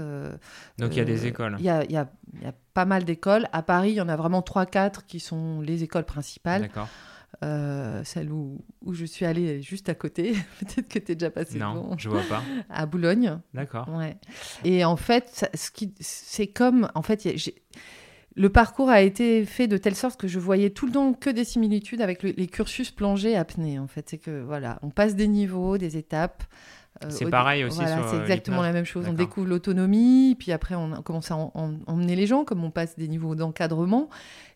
[0.79, 1.57] donc il y a des écoles.
[1.59, 2.09] Il y a, y, a,
[2.41, 3.47] y a, pas mal d'écoles.
[3.51, 6.61] À Paris, il y en a vraiment trois, quatre qui sont les écoles principales.
[6.63, 6.87] D'accord.
[7.43, 10.33] Euh, celle où, où, je suis allée juste à côté.
[10.59, 11.59] Peut-être que tu es déjà passé.
[11.59, 12.41] Non, je vois pas.
[12.69, 13.39] À Boulogne.
[13.53, 13.89] D'accord.
[13.89, 14.17] Ouais.
[14.63, 17.27] Et en fait, ce qui, c'est comme, en fait,
[18.35, 21.29] le parcours a été fait de telle sorte que je voyais tout le temps que
[21.29, 23.77] des similitudes avec les cursus plongés apnée.
[23.77, 26.43] En fait, c'est que voilà, on passe des niveaux, des étapes.
[27.03, 27.77] Euh, c'est pareil aussi.
[27.77, 29.05] Voilà, c'est exactement la même chose.
[29.07, 33.07] On découvre l'autonomie, puis après on commence à emmener les gens, comme on passe des
[33.07, 34.09] niveaux d'encadrement,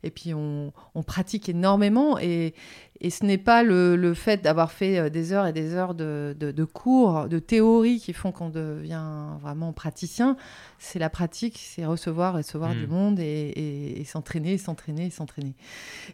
[0.04, 0.72] et puis on,
[1.06, 2.20] pratique énormément.
[2.20, 2.54] Et,
[3.00, 6.36] et ce n'est pas le, fait d'avoir fait euh, des heures et des heures de,
[6.38, 10.36] de, cours, de théorie qui font qu'on devient vraiment praticien.
[10.80, 12.90] C'est la pratique, c'est recevoir, recevoir du hmm.
[12.90, 15.56] monde et, s'entraîner, s'entraîner, s'entraîner.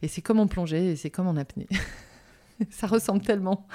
[0.01, 1.67] Et c'est comme en plongée, et c'est comme en apnée.
[2.69, 3.65] Ça ressemble tellement.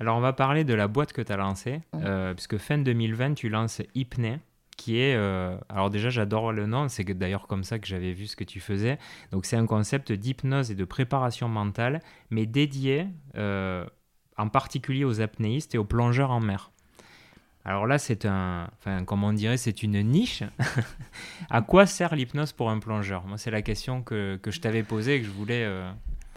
[0.00, 3.34] Alors, on va parler de la boîte que tu as lancée, euh, puisque fin 2020,
[3.34, 4.38] tu lances Hypnée,
[4.78, 5.14] qui est.
[5.14, 8.44] Euh, alors, déjà, j'adore le nom, c'est d'ailleurs comme ça que j'avais vu ce que
[8.44, 8.98] tu faisais.
[9.30, 13.84] Donc, c'est un concept d'hypnose et de préparation mentale, mais dédié euh,
[14.38, 16.70] en particulier aux apnéistes et aux plongeurs en mer.
[17.66, 20.42] Alors là, c'est un, enfin, comment on dirait, c'est une niche.
[21.50, 23.26] à quoi sert l'hypnose pour un plongeur?
[23.26, 25.68] Moi, c'est la question que, que je t'avais posée et que je voulais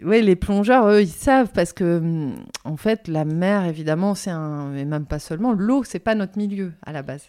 [0.02, 4.30] oui, les plongeurs, eux, ils savent parce que, hum, en fait, la mer, évidemment, c'est
[4.30, 4.74] un.
[4.74, 7.28] Et même pas seulement, l'eau, c'est pas notre milieu à la base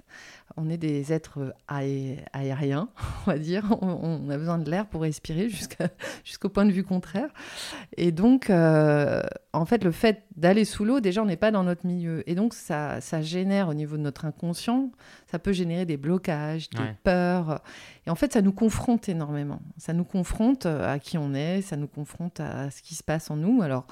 [0.57, 2.89] on est des êtres aériens,
[3.27, 3.65] on va dire.
[3.81, 5.49] On, a besoin de l'air pour respirer
[6.23, 7.29] jusqu'au point de vue contraire.
[7.97, 9.21] Et donc, euh,
[9.53, 12.29] en fait, le fait d'aller sous l'eau, déjà, on n'est pas dans notre milieu.
[12.29, 14.91] Et donc, ça, génère au niveau de notre inconscient,
[15.29, 17.61] ça peut générer des blocages, des peurs.
[18.05, 19.61] Et en fait, ça nous confronte énormément.
[19.77, 23.31] Ça nous confronte à qui on est, ça nous confronte à ce qui se passe
[23.31, 23.61] en nous.
[23.61, 23.87] Alors,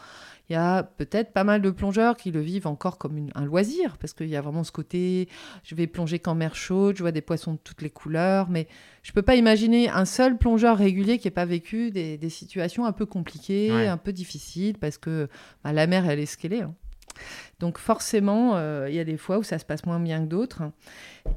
[0.50, 3.98] il y a peut-être pas mal de plongeurs qui le vivent encore comme un loisir,
[3.98, 5.30] parce qu'il y a vraiment ce côté,
[5.64, 8.68] je vais plonger qu'en mer chaude, je vois des poissons de toutes les couleurs, mais
[9.04, 12.86] je ne peux pas imaginer un seul plongeur régulier qui n'ait pas vécu des, situations
[12.86, 15.30] un peu compliquées, un peu difficiles, parce que
[15.64, 16.62] bah, la mer, elle est ce qu'elle est.
[16.62, 16.76] Hein.
[17.63, 20.28] Donc forcément, euh, il y a des fois où ça se passe moins bien que
[20.28, 20.63] d'autres.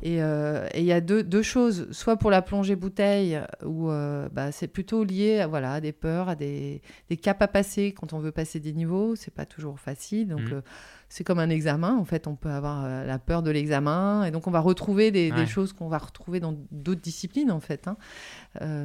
[0.03, 4.51] Et euh, il y a deux, choses, soit pour la plongée bouteille, où euh, bah,
[4.51, 6.83] c'est plutôt lié à, voilà, des peurs, à des,
[7.23, 9.15] caps à passer quand on veut passer des niveaux.
[9.15, 10.29] C'est pas toujours facile.
[10.29, 10.63] Donc mmh.
[11.09, 11.97] c'est comme un examen.
[11.97, 14.25] En fait, on peut avoir la peur de l'examen.
[14.25, 17.87] Et donc on va retrouver des, choses qu'on va retrouver dans d'autres disciplines, en fait.
[17.87, 17.97] Hein.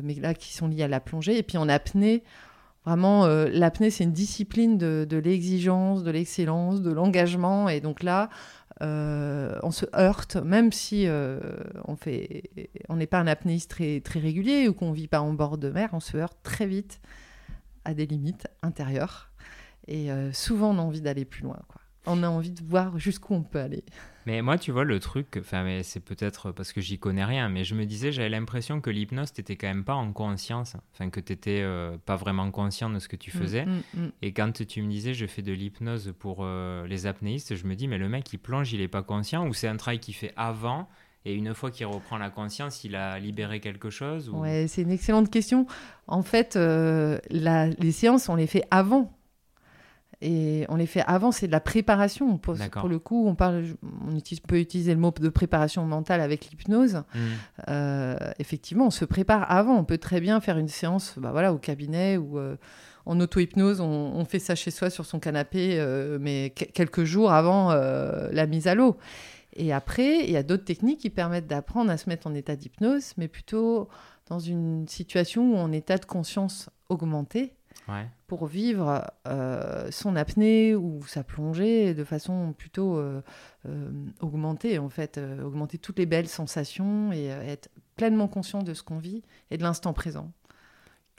[0.04, 1.40] mais là, qui sont liées à la plongée.
[1.40, 2.24] Et puis en apnée,
[2.86, 7.70] Vraiment, euh, l'apnée, c'est une discipline de, l'exigence, de l'excellence, de l'engagement.
[7.70, 8.30] Et donc là,
[8.82, 11.40] euh, on se heurte, même si euh,
[11.86, 12.44] on fait,
[12.90, 15.90] on n'est pas un apnéiste très, régulier ou qu'on vit pas en bord de mer,
[15.94, 17.00] on se heurte très vite
[17.86, 19.32] à des limites intérieures.
[19.88, 21.60] Et souvent, on a envie d'aller plus loin.
[22.06, 23.84] On a envie de voir jusqu'où on peut aller.
[24.26, 27.64] Mais moi, tu vois, le truc, enfin, c'est peut-être parce que j'y connais rien, mais
[27.64, 31.20] je me disais, j'avais l'impression que l'hypnose, t'étais quand même pas en conscience, enfin, que
[31.20, 33.66] t'étais euh, pas vraiment conscient de ce que tu mm, faisais.
[33.66, 34.12] Mm, mm.
[34.22, 37.76] Et quand tu me disais, je fais de l'hypnose pour euh, les apnéistes, je me
[37.76, 40.16] dis, mais le mec, il plonge, il est pas conscient, ou c'est un travail qu'il
[40.16, 40.88] fait avant,
[41.26, 44.38] et une fois qu'il reprend la conscience, il a libéré quelque chose ou...
[44.38, 45.68] Ouais, c'est une excellente question.
[46.08, 49.12] En fait, euh, les séances, on les fait avant
[50.22, 52.38] et on les fait avant, c'est de la préparation.
[52.38, 53.66] Pour, pour, le coup, on, parle,
[54.08, 56.96] on utilise, peut utiliser le mot de préparation mentale avec l'hypnose.
[57.14, 57.20] Mmh.
[57.70, 59.76] Euh, effectivement, on se prépare avant.
[59.76, 62.56] On peut très bien faire une séance bah voilà, au cabinet ou euh,
[63.08, 63.82] en auto-hypnose.
[63.82, 68.68] On, fait ça chez soi sur son canapé, euh, mais quelques jours avant la mise
[68.68, 68.98] à l'eau.
[69.54, 72.56] Et après, il y a d'autres techniques qui permettent d'apprendre à se mettre en état
[72.56, 73.90] d'hypnose, mais plutôt
[74.30, 77.54] dans une situation où on est en état de conscience augmenté
[78.32, 83.22] pour vivre euh, son apnée ou sa plongée de façon plutôt euh,
[83.66, 83.92] euh,
[84.22, 87.68] augmentée, en fait, augmenter toutes les belles sensations et être
[87.98, 90.32] pleinement conscient de ce qu'on vit et de l'instant présent.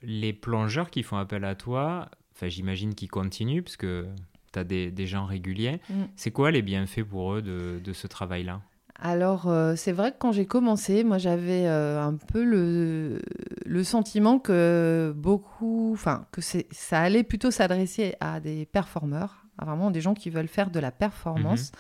[0.01, 2.09] Les plongeurs qui font appel à toi,
[2.40, 4.07] j'imagine qu'ils continuent, parce que
[4.55, 5.83] tu as des, gens réguliers.
[5.90, 6.05] Mm.
[6.16, 8.62] C'est quoi les bienfaits pour eux de ce travail-là?
[9.05, 13.21] Alors, euh, c'est vrai que quand j'ai commencé, moi j'avais euh, un peu le,
[13.67, 19.91] le, sentiment que beaucoup, enfin, que ça allait plutôt s'adresser à des performeurs, à vraiment
[19.91, 21.73] des gens qui veulent faire de la performance.
[21.73, 21.79] Mhm.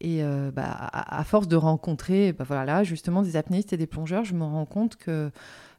[0.00, 4.24] Et euh, bah, à, force de rencontrer, bah, voilà, justement, des apnéistes et des plongeurs,
[4.24, 5.30] je me rends compte que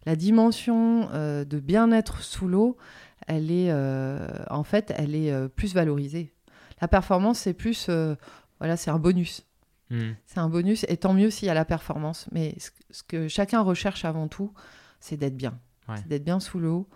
[0.05, 2.77] la dimension de bien-être sous l'eau,
[3.25, 3.73] elle est,
[4.51, 6.31] en fait, elle est plus valorisée.
[6.81, 7.89] La performance, c'est plus,
[8.59, 9.43] voilà, c'est un bonus.
[9.91, 10.13] Hmm.
[10.25, 12.27] C'est un bonus, et tant mieux s'il y a la performance.
[12.31, 12.55] Mais
[12.89, 14.51] ce, que chacun recherche avant tout,
[14.99, 15.59] c'est d'être bien.
[15.95, 16.87] C'est d'être bien sous l'eau,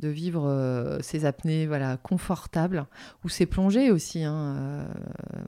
[0.00, 2.84] de vivre euh, ses apnées voilà, confortables,
[3.22, 4.24] ou ses plongées aussi.
[4.24, 4.84] Hein, euh,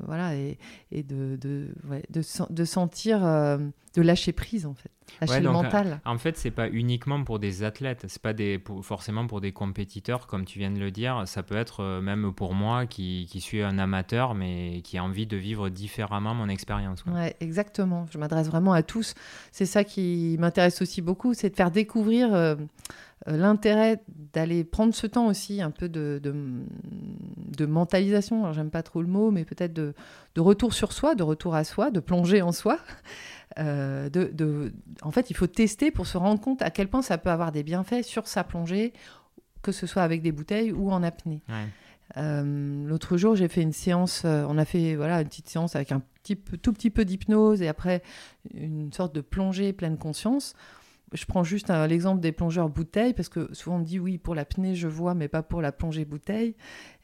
[0.07, 0.57] voilà, et,
[0.93, 1.75] de, de,
[2.09, 3.59] de, sentir, euh,
[3.95, 4.93] de lâcher prise, en fait.
[5.21, 6.01] Mental.
[6.05, 10.27] En fait, c'est pas uniquement pour des athlètes, c'est pas des, forcément pour des compétiteurs,
[10.27, 11.23] comme tu viens de le dire.
[11.27, 15.27] Ça peut être même pour moi qui, qui suis un amateur, mais qui a envie
[15.27, 17.05] de vivre différemment mon expérience.
[17.07, 18.07] Ouais, exactement.
[18.11, 19.15] Je m'adresse vraiment à tous.
[19.51, 22.57] C'est ça qui m'intéresse aussi beaucoup, c'est de faire découvrir euh,
[23.27, 29.03] l'intérêt d'aller prendre ce temps aussi, un peu de, de, mentalisation, alors j'aime pas trop
[29.03, 29.95] le mot, mais peut-être de,
[30.35, 32.79] de, retour sur soi, de retour à soi, de plonger en soi.
[33.59, 37.19] Euh, de, en fait, il faut tester pour se rendre compte à quel point ça
[37.19, 38.95] peut avoir des bienfaits sur sa plongée,
[39.61, 41.43] que ce soit avec des bouteilles ou en apnée.
[42.17, 45.93] Euh, l'autre jour, j'ai fait une séance, on a fait voilà, une petite séance avec
[45.93, 48.03] un petit, tout petit peu d'hypnose et après
[48.55, 50.55] une sorte de plongée pleine conscience
[51.13, 54.75] je prends juste l'exemple des plongeurs bouteilles, parce que souvent on dit oui, pour l'apnée,
[54.75, 56.55] je vois, mais pas pour la plongée bouteille.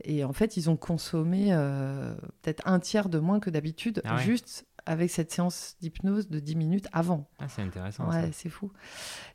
[0.05, 4.19] Et en fait, ils ont consommé euh, peut-être un tiers de moins que d'habitude, ah
[4.19, 7.29] juste avec cette séance d'hypnose de 10 minutes avant.
[7.39, 8.09] Ah, c'est intéressant.
[8.09, 8.73] Ouais, c'est fou.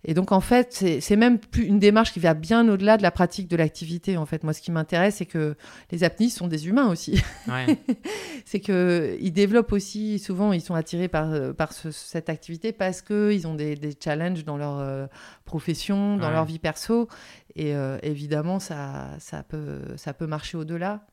[0.03, 3.11] Et donc, en fait, c'est même plus une démarche qui va bien au-delà de la
[3.11, 4.17] pratique de l'activité.
[4.17, 5.55] En fait, moi, ce qui m'intéresse, c'est que
[5.91, 7.21] les apnistes sont des humains aussi.
[7.47, 7.77] Ouais.
[8.45, 13.53] c'est qu'ils développent aussi, souvent, ils sont attirés par, par cette activité parce qu'ils ont
[13.53, 15.05] des, des, challenges dans leur euh,
[15.45, 17.07] profession, dans leur vie perso.
[17.55, 21.05] Et euh, évidemment, ça, ça, peut, ça peut marcher au-delà.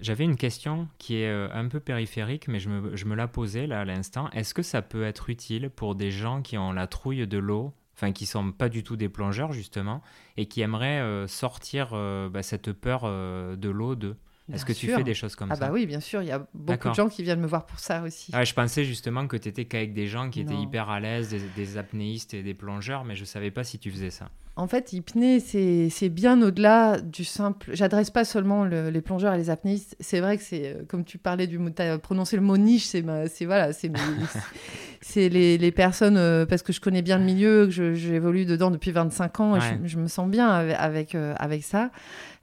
[0.00, 3.26] J'avais une question qui est euh, un peu périphérique, mais je me, je me la
[3.26, 4.30] posais là à l'instant.
[4.30, 7.72] Est-ce que ça peut être utile pour des gens qui ont la trouille de l'eau,
[7.94, 10.02] enfin qui sont pas du tout des plongeurs justement,
[10.36, 14.16] et qui aimeraient euh, sortir euh, bah, cette peur de l'eau d'eux?
[14.52, 15.64] Est-ce que tu fais des choses comme ah ça?
[15.64, 17.66] Ah bah oui, bien sûr, il y a beaucoup de gens qui viennent me voir
[17.66, 18.30] pour ça aussi.
[18.32, 21.34] Ah, je pensais justement que tu étais qu'avec des gens qui étaient hyper à l'aise,
[21.54, 24.30] des, apnéistes et des plongeurs, mais je savais pas si tu faisais ça.
[24.58, 27.70] En fait, hypnée, c'est bien au-delà du simple.
[27.74, 29.94] J'adresse pas seulement les plongeurs et les apnéistes.
[30.00, 32.86] C'est vrai que c'est, euh, comme tu parlais du mot, as prononcé le mot niche,
[32.86, 33.72] c'est voilà,
[35.00, 38.72] c'est les, les, personnes, euh, parce que je connais bien le milieu, que j'évolue dedans
[38.72, 41.92] depuis 25 ans, et je, me sens bien avec, avec, euh, avec ça.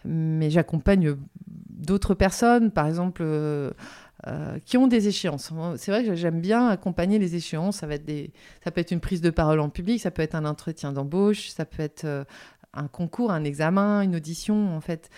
[0.05, 1.15] Mais j'accompagne
[1.85, 3.71] d'autres personnes, par exemple, euh,
[4.27, 5.51] euh, qui ont des échéances.
[5.77, 7.77] C'est vrai que j'aime bien accompagner les échéances.
[7.77, 8.31] Ça, va être des...
[8.63, 11.49] ça peut être une prise de parole en public, ça peut être un entretien d'embauche,
[11.49, 12.23] ça peut être euh,
[12.73, 15.09] un concours, un examen, une audition, en fait.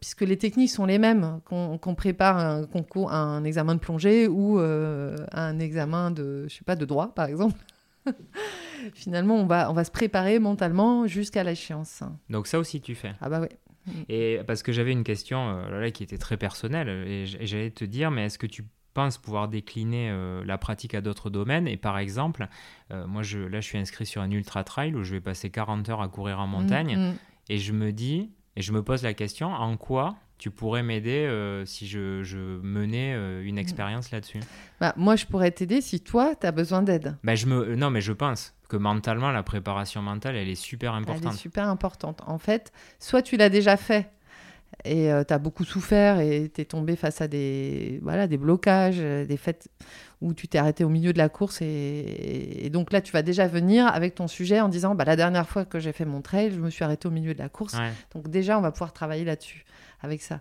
[0.00, 4.58] puisque les techniques sont les mêmes, qu'on prépare un concours, un examen de plongée ou
[4.58, 7.60] un examen de, je sais pas, de droit, par exemple.
[8.94, 12.02] Finalement, on va, on va se préparer mentalement jusqu'à l'échéance.
[12.28, 13.48] Donc ça aussi, tu fais Ah bah oui.
[14.08, 17.84] Et parce que j'avais une question euh, là, qui était très personnelle, et j'allais te
[17.84, 18.64] dire, mais est-ce que tu
[18.94, 21.66] penses pouvoir décliner euh, la pratique à d'autres domaines?
[21.66, 22.48] Et par exemple,
[22.90, 25.50] euh, moi, je, là, je suis inscrit sur un ultra trail où je vais passer
[25.50, 27.16] 40 heures à courir en montagne, mm, mm.
[27.48, 31.26] et je me dis, et je me pose la question, en quoi tu pourrais m'aider
[31.28, 33.58] euh, si je, je menais euh, une Mm.
[33.58, 34.40] expérience là-dessus?
[34.80, 37.16] Bah, moi, je pourrais t'aider si toi, tu as besoin d'aide.
[37.22, 37.76] bah, je me...
[37.76, 41.34] Non, mais je pense que mentalement, la préparation mentale, elle est super Elle est importante.
[41.34, 42.22] super importante.
[42.26, 44.10] En fait, soit tu l'as déjà fait
[44.84, 48.96] et tu as beaucoup souffert et tu es tombé face à des, voilà, des blocages,
[49.00, 49.68] euh, des faits
[50.22, 51.60] où tu t'es arrêté au milieu de la course.
[51.60, 55.16] Et, et donc là, tu vas déjà venir avec ton sujet en disant bah, La
[55.16, 57.48] dernière fois que j'ai fait mon trail, je me suis arrêté au milieu de la
[57.48, 57.74] course.
[57.74, 57.90] Ouais.
[58.14, 59.64] Donc déjà, on va pouvoir travailler là-dessus
[60.02, 60.40] avec ça.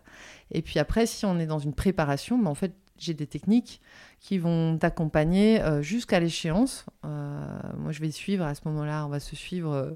[0.51, 3.81] Et puis après, si on est dans une préparation, bah, en fait, j'ai des techniques
[4.19, 6.85] qui vont t'accompagner euh, jusqu'à l'échéance.
[7.05, 9.05] Euh, moi, je vais suivre à ce moment-là.
[9.05, 9.95] On va se suivre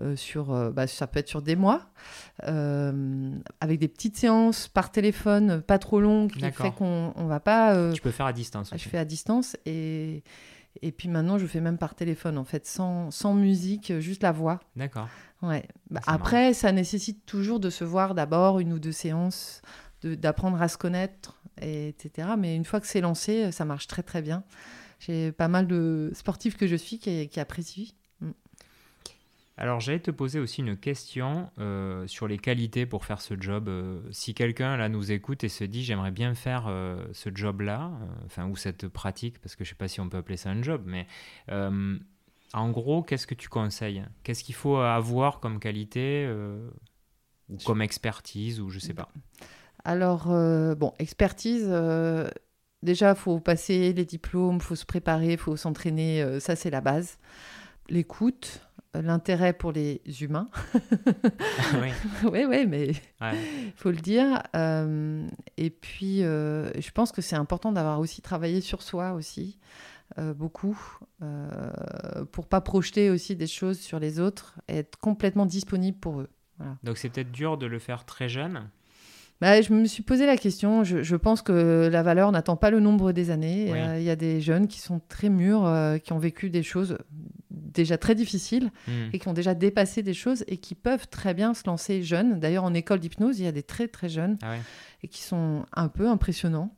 [0.00, 1.86] euh, sur, euh, bah, ça peut être sur des mois,
[2.40, 7.92] avec des petites séances par téléphone, pas trop longues, qui fait qu'on on va pas.
[7.92, 8.88] Tu peux faire à distance je aussi.
[8.88, 10.22] fais à distance et
[10.80, 14.32] et puis maintenant, je fais même par téléphone, en fait, sans, sans musique, juste la
[14.32, 14.60] voix.
[14.76, 15.08] D'accord.
[15.42, 15.66] Ouais.
[15.90, 19.60] Bah, après, ça nécessite toujours de se voir d'abord une ou deux séances,
[20.02, 22.28] de- d'apprendre à se connaître, et, etc.
[22.38, 24.44] Mais une fois que c'est lancé, ça marche très très bien.
[25.00, 27.92] J'ai pas mal de sportifs que je suis qui, qui apprécient.
[29.58, 33.68] Alors, j'allais te poser aussi une question euh, sur les qualités pour faire ce job.
[33.68, 37.90] Euh, si quelqu'un là nous écoute et se dit j'aimerais bien faire euh, ce job-là,
[38.24, 40.62] enfin ou cette pratique, parce que je sais pas si on peut appeler ça un
[40.62, 41.06] job, mais
[42.54, 44.04] en gros, qu'est-ce que tu conseilles?
[44.22, 46.30] Qu'est-ce qu'il faut avoir comme qualité
[47.48, 49.08] ou comme expertise ou je sais pas?
[49.84, 50.26] Alors,
[50.76, 51.72] bon, expertise,
[52.82, 57.18] déjà, faut passer les diplômes, faut se préparer, faut s'entraîner, ça c'est la base.
[57.88, 58.60] L'écoute,
[58.94, 60.48] l'intérêt pour les humains.
[61.80, 61.90] oui.
[62.30, 63.32] oui, oui, mais Ouais.
[63.76, 64.42] faut le dire.
[64.54, 65.26] Euh,
[65.56, 69.58] et puis, euh, je pense que c'est important d'avoir aussi travaillé sur soi aussi,
[70.18, 70.78] euh, beaucoup,
[72.32, 76.28] pour pas projeter aussi des choses sur les autres, et être complètement disponible pour eux.
[76.84, 78.68] Donc c'est peut-être dur de le faire très jeune.
[79.40, 80.84] Bah, je me suis posé la question.
[80.84, 83.70] Je, je pense que la valeur n'attend pas le nombre des années.
[83.72, 83.78] Oui.
[83.80, 86.62] Euh, Il y a des jeunes qui sont très mûrs, euh, qui ont vécu des
[86.62, 86.96] choses
[87.72, 89.08] déjà très difficiles Hmm.
[89.12, 92.38] et qui ont déjà dépassé des choses et qui peuvent très bien se lancer jeunes.
[92.40, 94.60] D'ailleurs, en école d'hypnose, il y a des très très jeunes Ah ouais.
[95.02, 96.74] et qui sont un peu impressionnants.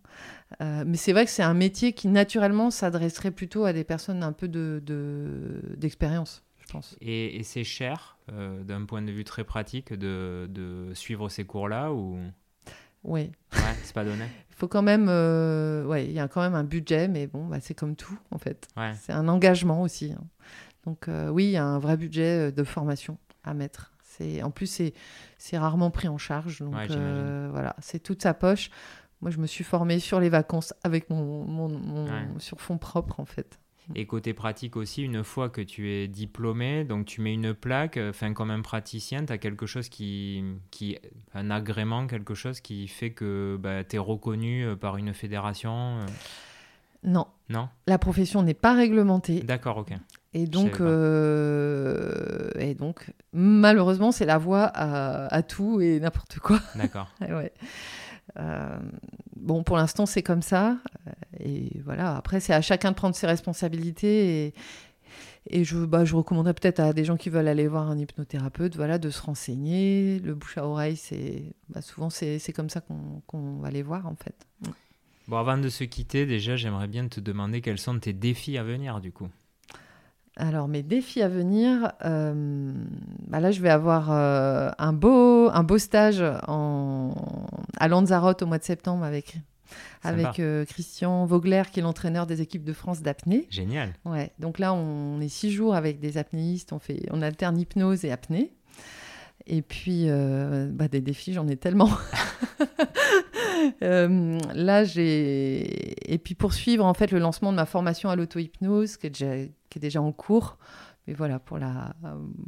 [0.60, 4.22] Euh, mais c'est vrai que c'est un métier qui naturellement s'adresserait plutôt à des personnes
[4.22, 6.96] un peu de, de- d'expérience, je pense.
[7.00, 11.44] Et, et c'est cher euh, d'un point de vue très pratique de, de suivre ces
[11.44, 12.18] cours-là ou?
[13.02, 13.32] Oui.
[13.52, 14.24] ouais, c'est pas donné.
[14.50, 17.44] Il faut quand même, euh, ouais, il y a quand même un budget, mais bon,
[17.48, 18.68] bah, c'est comme tout en fait.
[18.76, 18.92] Ouais.
[19.02, 20.12] C'est un engagement aussi.
[20.12, 20.22] hein.
[20.86, 23.92] Donc euh, oui, il y a un vrai budget euh, de formation à mettre.
[24.02, 24.80] C'est en plus
[25.38, 26.60] c'est rarement pris en charge.
[26.60, 28.70] Donc Ouais, euh, voilà, c'est toute sa poche.
[29.20, 32.26] Moi, je me suis formée sur les vacances avec mon, mon, mon- Ouais.
[32.38, 33.58] sur fonds propres en fait.
[33.94, 37.98] Et côté pratique aussi, une fois que tu es diplômé, donc tu mets une plaque,
[37.98, 40.96] enfin comme un praticien, tu as quelque chose qui, qui,
[41.34, 46.06] un agrément, quelque chose qui fait que bah, tu es reconnu par une fédération.
[47.02, 47.68] Non, Non?
[47.86, 49.92] La profession n'est pas réglementée D'accord, ok.
[50.34, 56.60] Et donc euh, et donc malheureusement c'est la voie à, à tout et n'importe quoi.
[56.74, 57.10] D'accord.
[57.20, 57.52] Ouais.
[58.38, 58.78] Euh,
[59.36, 60.78] bon, pour l'instant, c'est comme ça.
[61.06, 64.46] Euh, Et voilà, après, c'est à chacun de prendre ses responsabilités.
[64.46, 64.54] Et,
[65.50, 68.76] et je, bah, je recommanderais peut-être à des gens qui veulent aller voir un hypnothérapeute
[68.76, 70.20] voilà, de se renseigner.
[70.20, 74.06] Le bouche à oreille, c'est bah, souvent, c'est comme ça qu'on qu'on va les voir,
[74.06, 74.46] en fait.
[75.28, 78.64] Bon, avant de se quitter, déjà, j'aimerais bien te demander quels sont tes défis à
[78.64, 79.28] venir, du coup.
[80.36, 82.72] Alors, mes défis à venir, euh,
[83.28, 87.14] bah là, je vais avoir euh, un, beau, un beau stage en,
[87.78, 89.36] à Lanzarote au mois de septembre avec,
[90.40, 93.46] euh, Christian Vogler, qui est l'entraîneur des équipes de France d'apnée.
[93.50, 93.92] Génial.
[94.04, 98.04] Ouais, donc là, on est six jours avec des apnéistes, on, fait, on alterne hypnose
[98.04, 98.52] et apnée.
[99.46, 101.90] Et puis, bah, des défis, j'en ai tellement.
[103.82, 106.12] Euh, là, j'ai.
[106.12, 109.78] Et puis, poursuivre en fait le lancement de ma formation à l'auto-hypnose, est déjà- qui
[109.78, 110.56] est déjà en cours.
[111.08, 111.94] Mais voilà, pour la,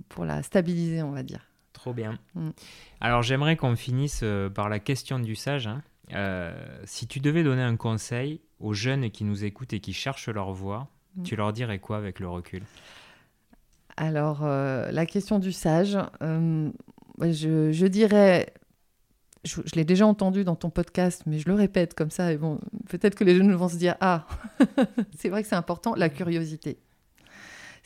[0.09, 1.41] pour la stabiliser, on va dire.
[1.73, 2.17] Trop bien.
[2.37, 2.51] Mm.
[3.01, 5.67] Alors, j'aimerais qu'on finisse euh, par la question du sage.
[5.67, 5.83] hein.
[6.15, 10.29] Euh, si tu devais donner un conseil aux jeunes qui nous écoutent et qui cherchent
[10.29, 11.23] leur voie, Mm.
[11.23, 12.63] tu leur dirais quoi avec le recul?
[13.97, 16.71] Alors, euh, la question du sage, euh,
[17.21, 18.53] je, je dirais,
[19.45, 22.37] je, je l'ai déjà entendu dans ton podcast, mais je le répète comme ça, et
[22.37, 24.27] bon, peut-être que les jeunes vont se dire, ah,
[25.17, 26.79] c'est vrai que c'est important, la curiosité.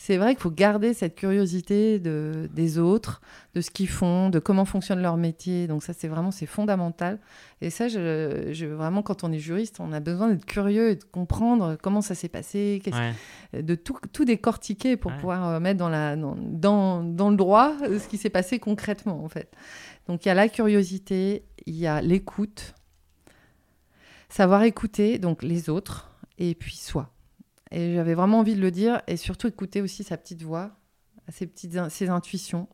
[0.02, 3.20] C'est vrai qu'il faut garder cette curiosité de, des autres,
[3.52, 5.66] de ce qu'ils font, de comment fonctionne leur métier.
[5.66, 7.18] Donc ça, c'est vraiment c'est fondamental.
[7.60, 11.05] Et ça, je, vraiment, quand on est juriste, on a besoin d'être curieux et de
[11.05, 12.82] comprendre comment ça s'est passé,
[13.53, 18.09] de tout, tout décortiquer pour pouvoir euh, mettre dans, la, dans, dans, le droit ce
[18.09, 19.53] qui s'est passé concrètement, en fait.
[20.09, 22.72] Donc il y a la curiosité, il y a l'écoute,
[24.30, 27.12] savoir écouter donc les autres et puis soi.
[27.73, 30.73] Et j'avais vraiment envie de le dire et surtout écouter aussi sa petite voix,
[31.29, 32.68] ses petites ses intuitions.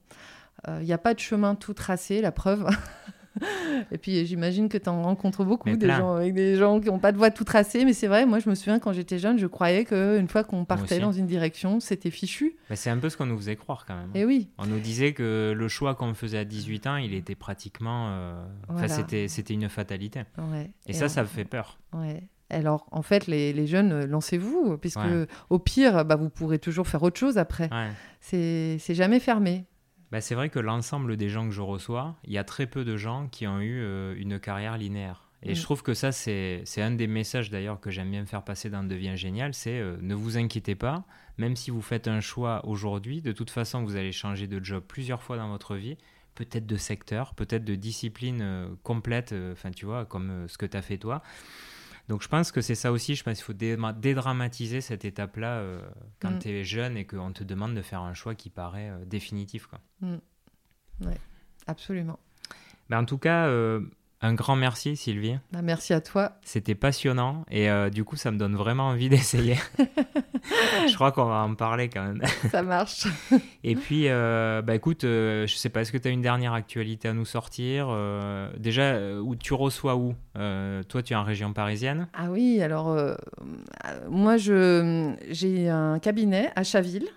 [0.67, 2.67] Il euh, n'y a pas de chemin tout tracé, la preuve.
[3.93, 6.99] et puis j'imagine que tu en rencontres beaucoup des gens avec des gens qui n'ont
[6.99, 9.39] pas de voie tout tracée, mais c'est vrai, moi je me souviens quand j'étais jeune,
[9.39, 12.57] je croyais qu'une fois qu'on partait dans une direction, c'était fichu.
[12.71, 14.11] Mais c'est un peu ce qu'on nous faisait croire quand même.
[14.15, 14.49] Et oui.
[14.59, 18.09] On nous disait que le choix qu'on faisait à 18 ans, il était pratiquement...
[18.11, 20.23] Euh, enfin, c'était, c'était une fatalité.
[20.87, 21.79] Et, ça, ça me fait peur.
[21.93, 22.23] Ouais.
[22.51, 24.99] Alors, en fait, les, jeunes, euh, lancez-vous, puisque
[25.51, 27.71] au pire, bah, vous pourrez toujours faire autre chose après.
[28.21, 29.67] C'est jamais fermé.
[30.13, 32.85] Bah, c'est vrai que l'ensemble des gens que je reçois, il y a très peu
[32.85, 35.29] de gens qui ont eu euh, une carrière linéaire.
[35.43, 35.65] Et je mm.
[35.65, 39.17] trouve que ça, c'est un des messages d'ailleurs que j'aime bien faire passer dans Devient
[39.17, 41.05] Génial, c'est euh, ne vous inquiétez pas,
[41.39, 44.85] même si vous faites un choix aujourd'hui, de toute façon, vous allez changer de job
[44.87, 45.97] plusieurs fois dans votre vie,
[46.37, 50.83] peut-être de secteur, peut-être de discipline complète, enfin tu vois, comme ce que tu as
[50.83, 51.23] fait toi.
[52.09, 55.81] Donc je pense que c'est ça aussi, je pense qu'il faut dédramatiser cette étape-là euh,
[56.21, 56.39] quand mm.
[56.39, 59.67] tu es jeune et qu'on te demande de faire un choix qui paraît euh, définitif.
[59.67, 59.81] Quoi.
[60.01, 61.11] Mm.
[61.67, 62.19] absolument.
[62.89, 63.81] Ben, en tout cas, euh,
[64.21, 65.39] un grand merci, Sylvie.
[65.51, 66.39] Bah, merci à toi.
[66.45, 69.57] C'était passionnant et du coup, ça me donne vraiment envie d'essayer.
[70.89, 72.23] je crois qu'on va en parler quand même.
[72.51, 73.07] ça marche.
[73.65, 76.53] et puis, euh, bah écoute, euh, je sais pas, est-ce que tu as une dernière
[76.53, 77.89] actualité à nous sortir
[78.59, 80.15] Déjà, où tu reçois où?
[80.35, 82.97] Toi, tu es en région parisienne Ah oui, alors
[84.09, 87.09] moi, j'ai un cabinet à Chaville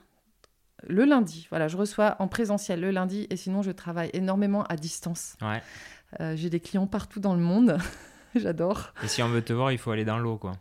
[0.87, 1.45] le lundi.
[1.49, 5.35] Voilà, je reçois en présentiel le lundi et sinon je travaille énormément à distance.
[5.41, 5.61] Ouais.
[6.19, 7.77] Euh, j'ai des clients partout dans le monde.
[8.35, 8.93] J'adore.
[9.03, 10.53] Et si on veut te voir, il faut aller dans l'eau, quoi.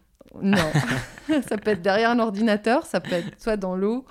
[0.42, 0.56] Non,
[1.48, 4.04] ça peut être derrière un ordinateur, ça peut être soit dans l'eau.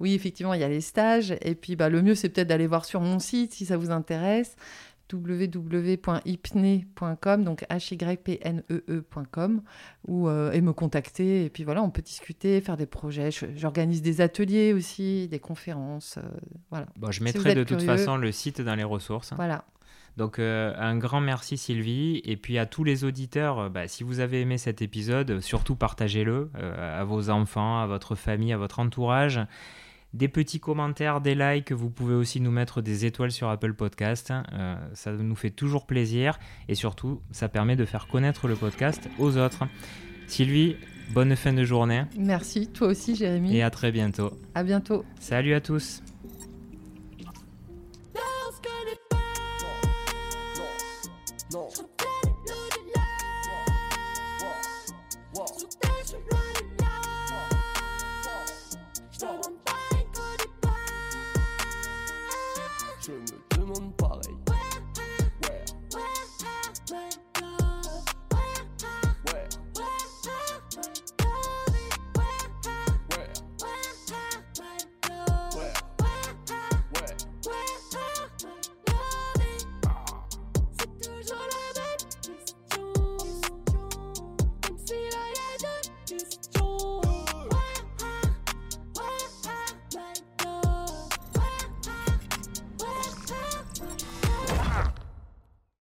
[0.00, 1.34] Oui, effectivement, il y a les stages.
[1.42, 3.90] Et puis, bah, le mieux, c'est peut-être d'aller voir sur mon site si ça vous
[3.90, 4.56] intéresse
[5.12, 5.84] www.hypne.com,
[7.44, 9.04] donc h y p n e, e
[10.08, 11.44] ou, euh, et me contacter.
[11.44, 13.30] Et puis voilà, on peut discuter, faire des projets.
[13.56, 16.18] J'organise des ateliers aussi, des conférences.
[16.18, 16.22] Euh,
[16.70, 16.86] voilà.
[16.96, 19.32] Bon, je mettrai de toute façon le site dans les ressources.
[19.34, 19.64] Voilà.
[20.16, 24.04] Donc euh, un grand merci Sylvie et puis à tous les auditeurs, euh, bah, si
[24.04, 28.58] vous avez aimé cet épisode, surtout partagez-le euh, à vos enfants, à votre famille, à
[28.58, 29.40] votre entourage.
[30.12, 34.30] Des petits commentaires, des likes, vous pouvez aussi nous mettre des étoiles sur Apple Podcast,
[34.92, 36.38] ça nous fait toujours plaisir
[36.68, 39.64] et surtout ça permet de faire connaître le podcast aux autres.
[40.26, 40.76] Sylvie,
[41.14, 42.02] bonne fin de journée.
[42.18, 43.56] Merci, toi aussi Jérémy.
[43.56, 44.32] Et à très bientôt.
[44.54, 45.02] À bientôt.
[45.18, 46.02] Salut à tous.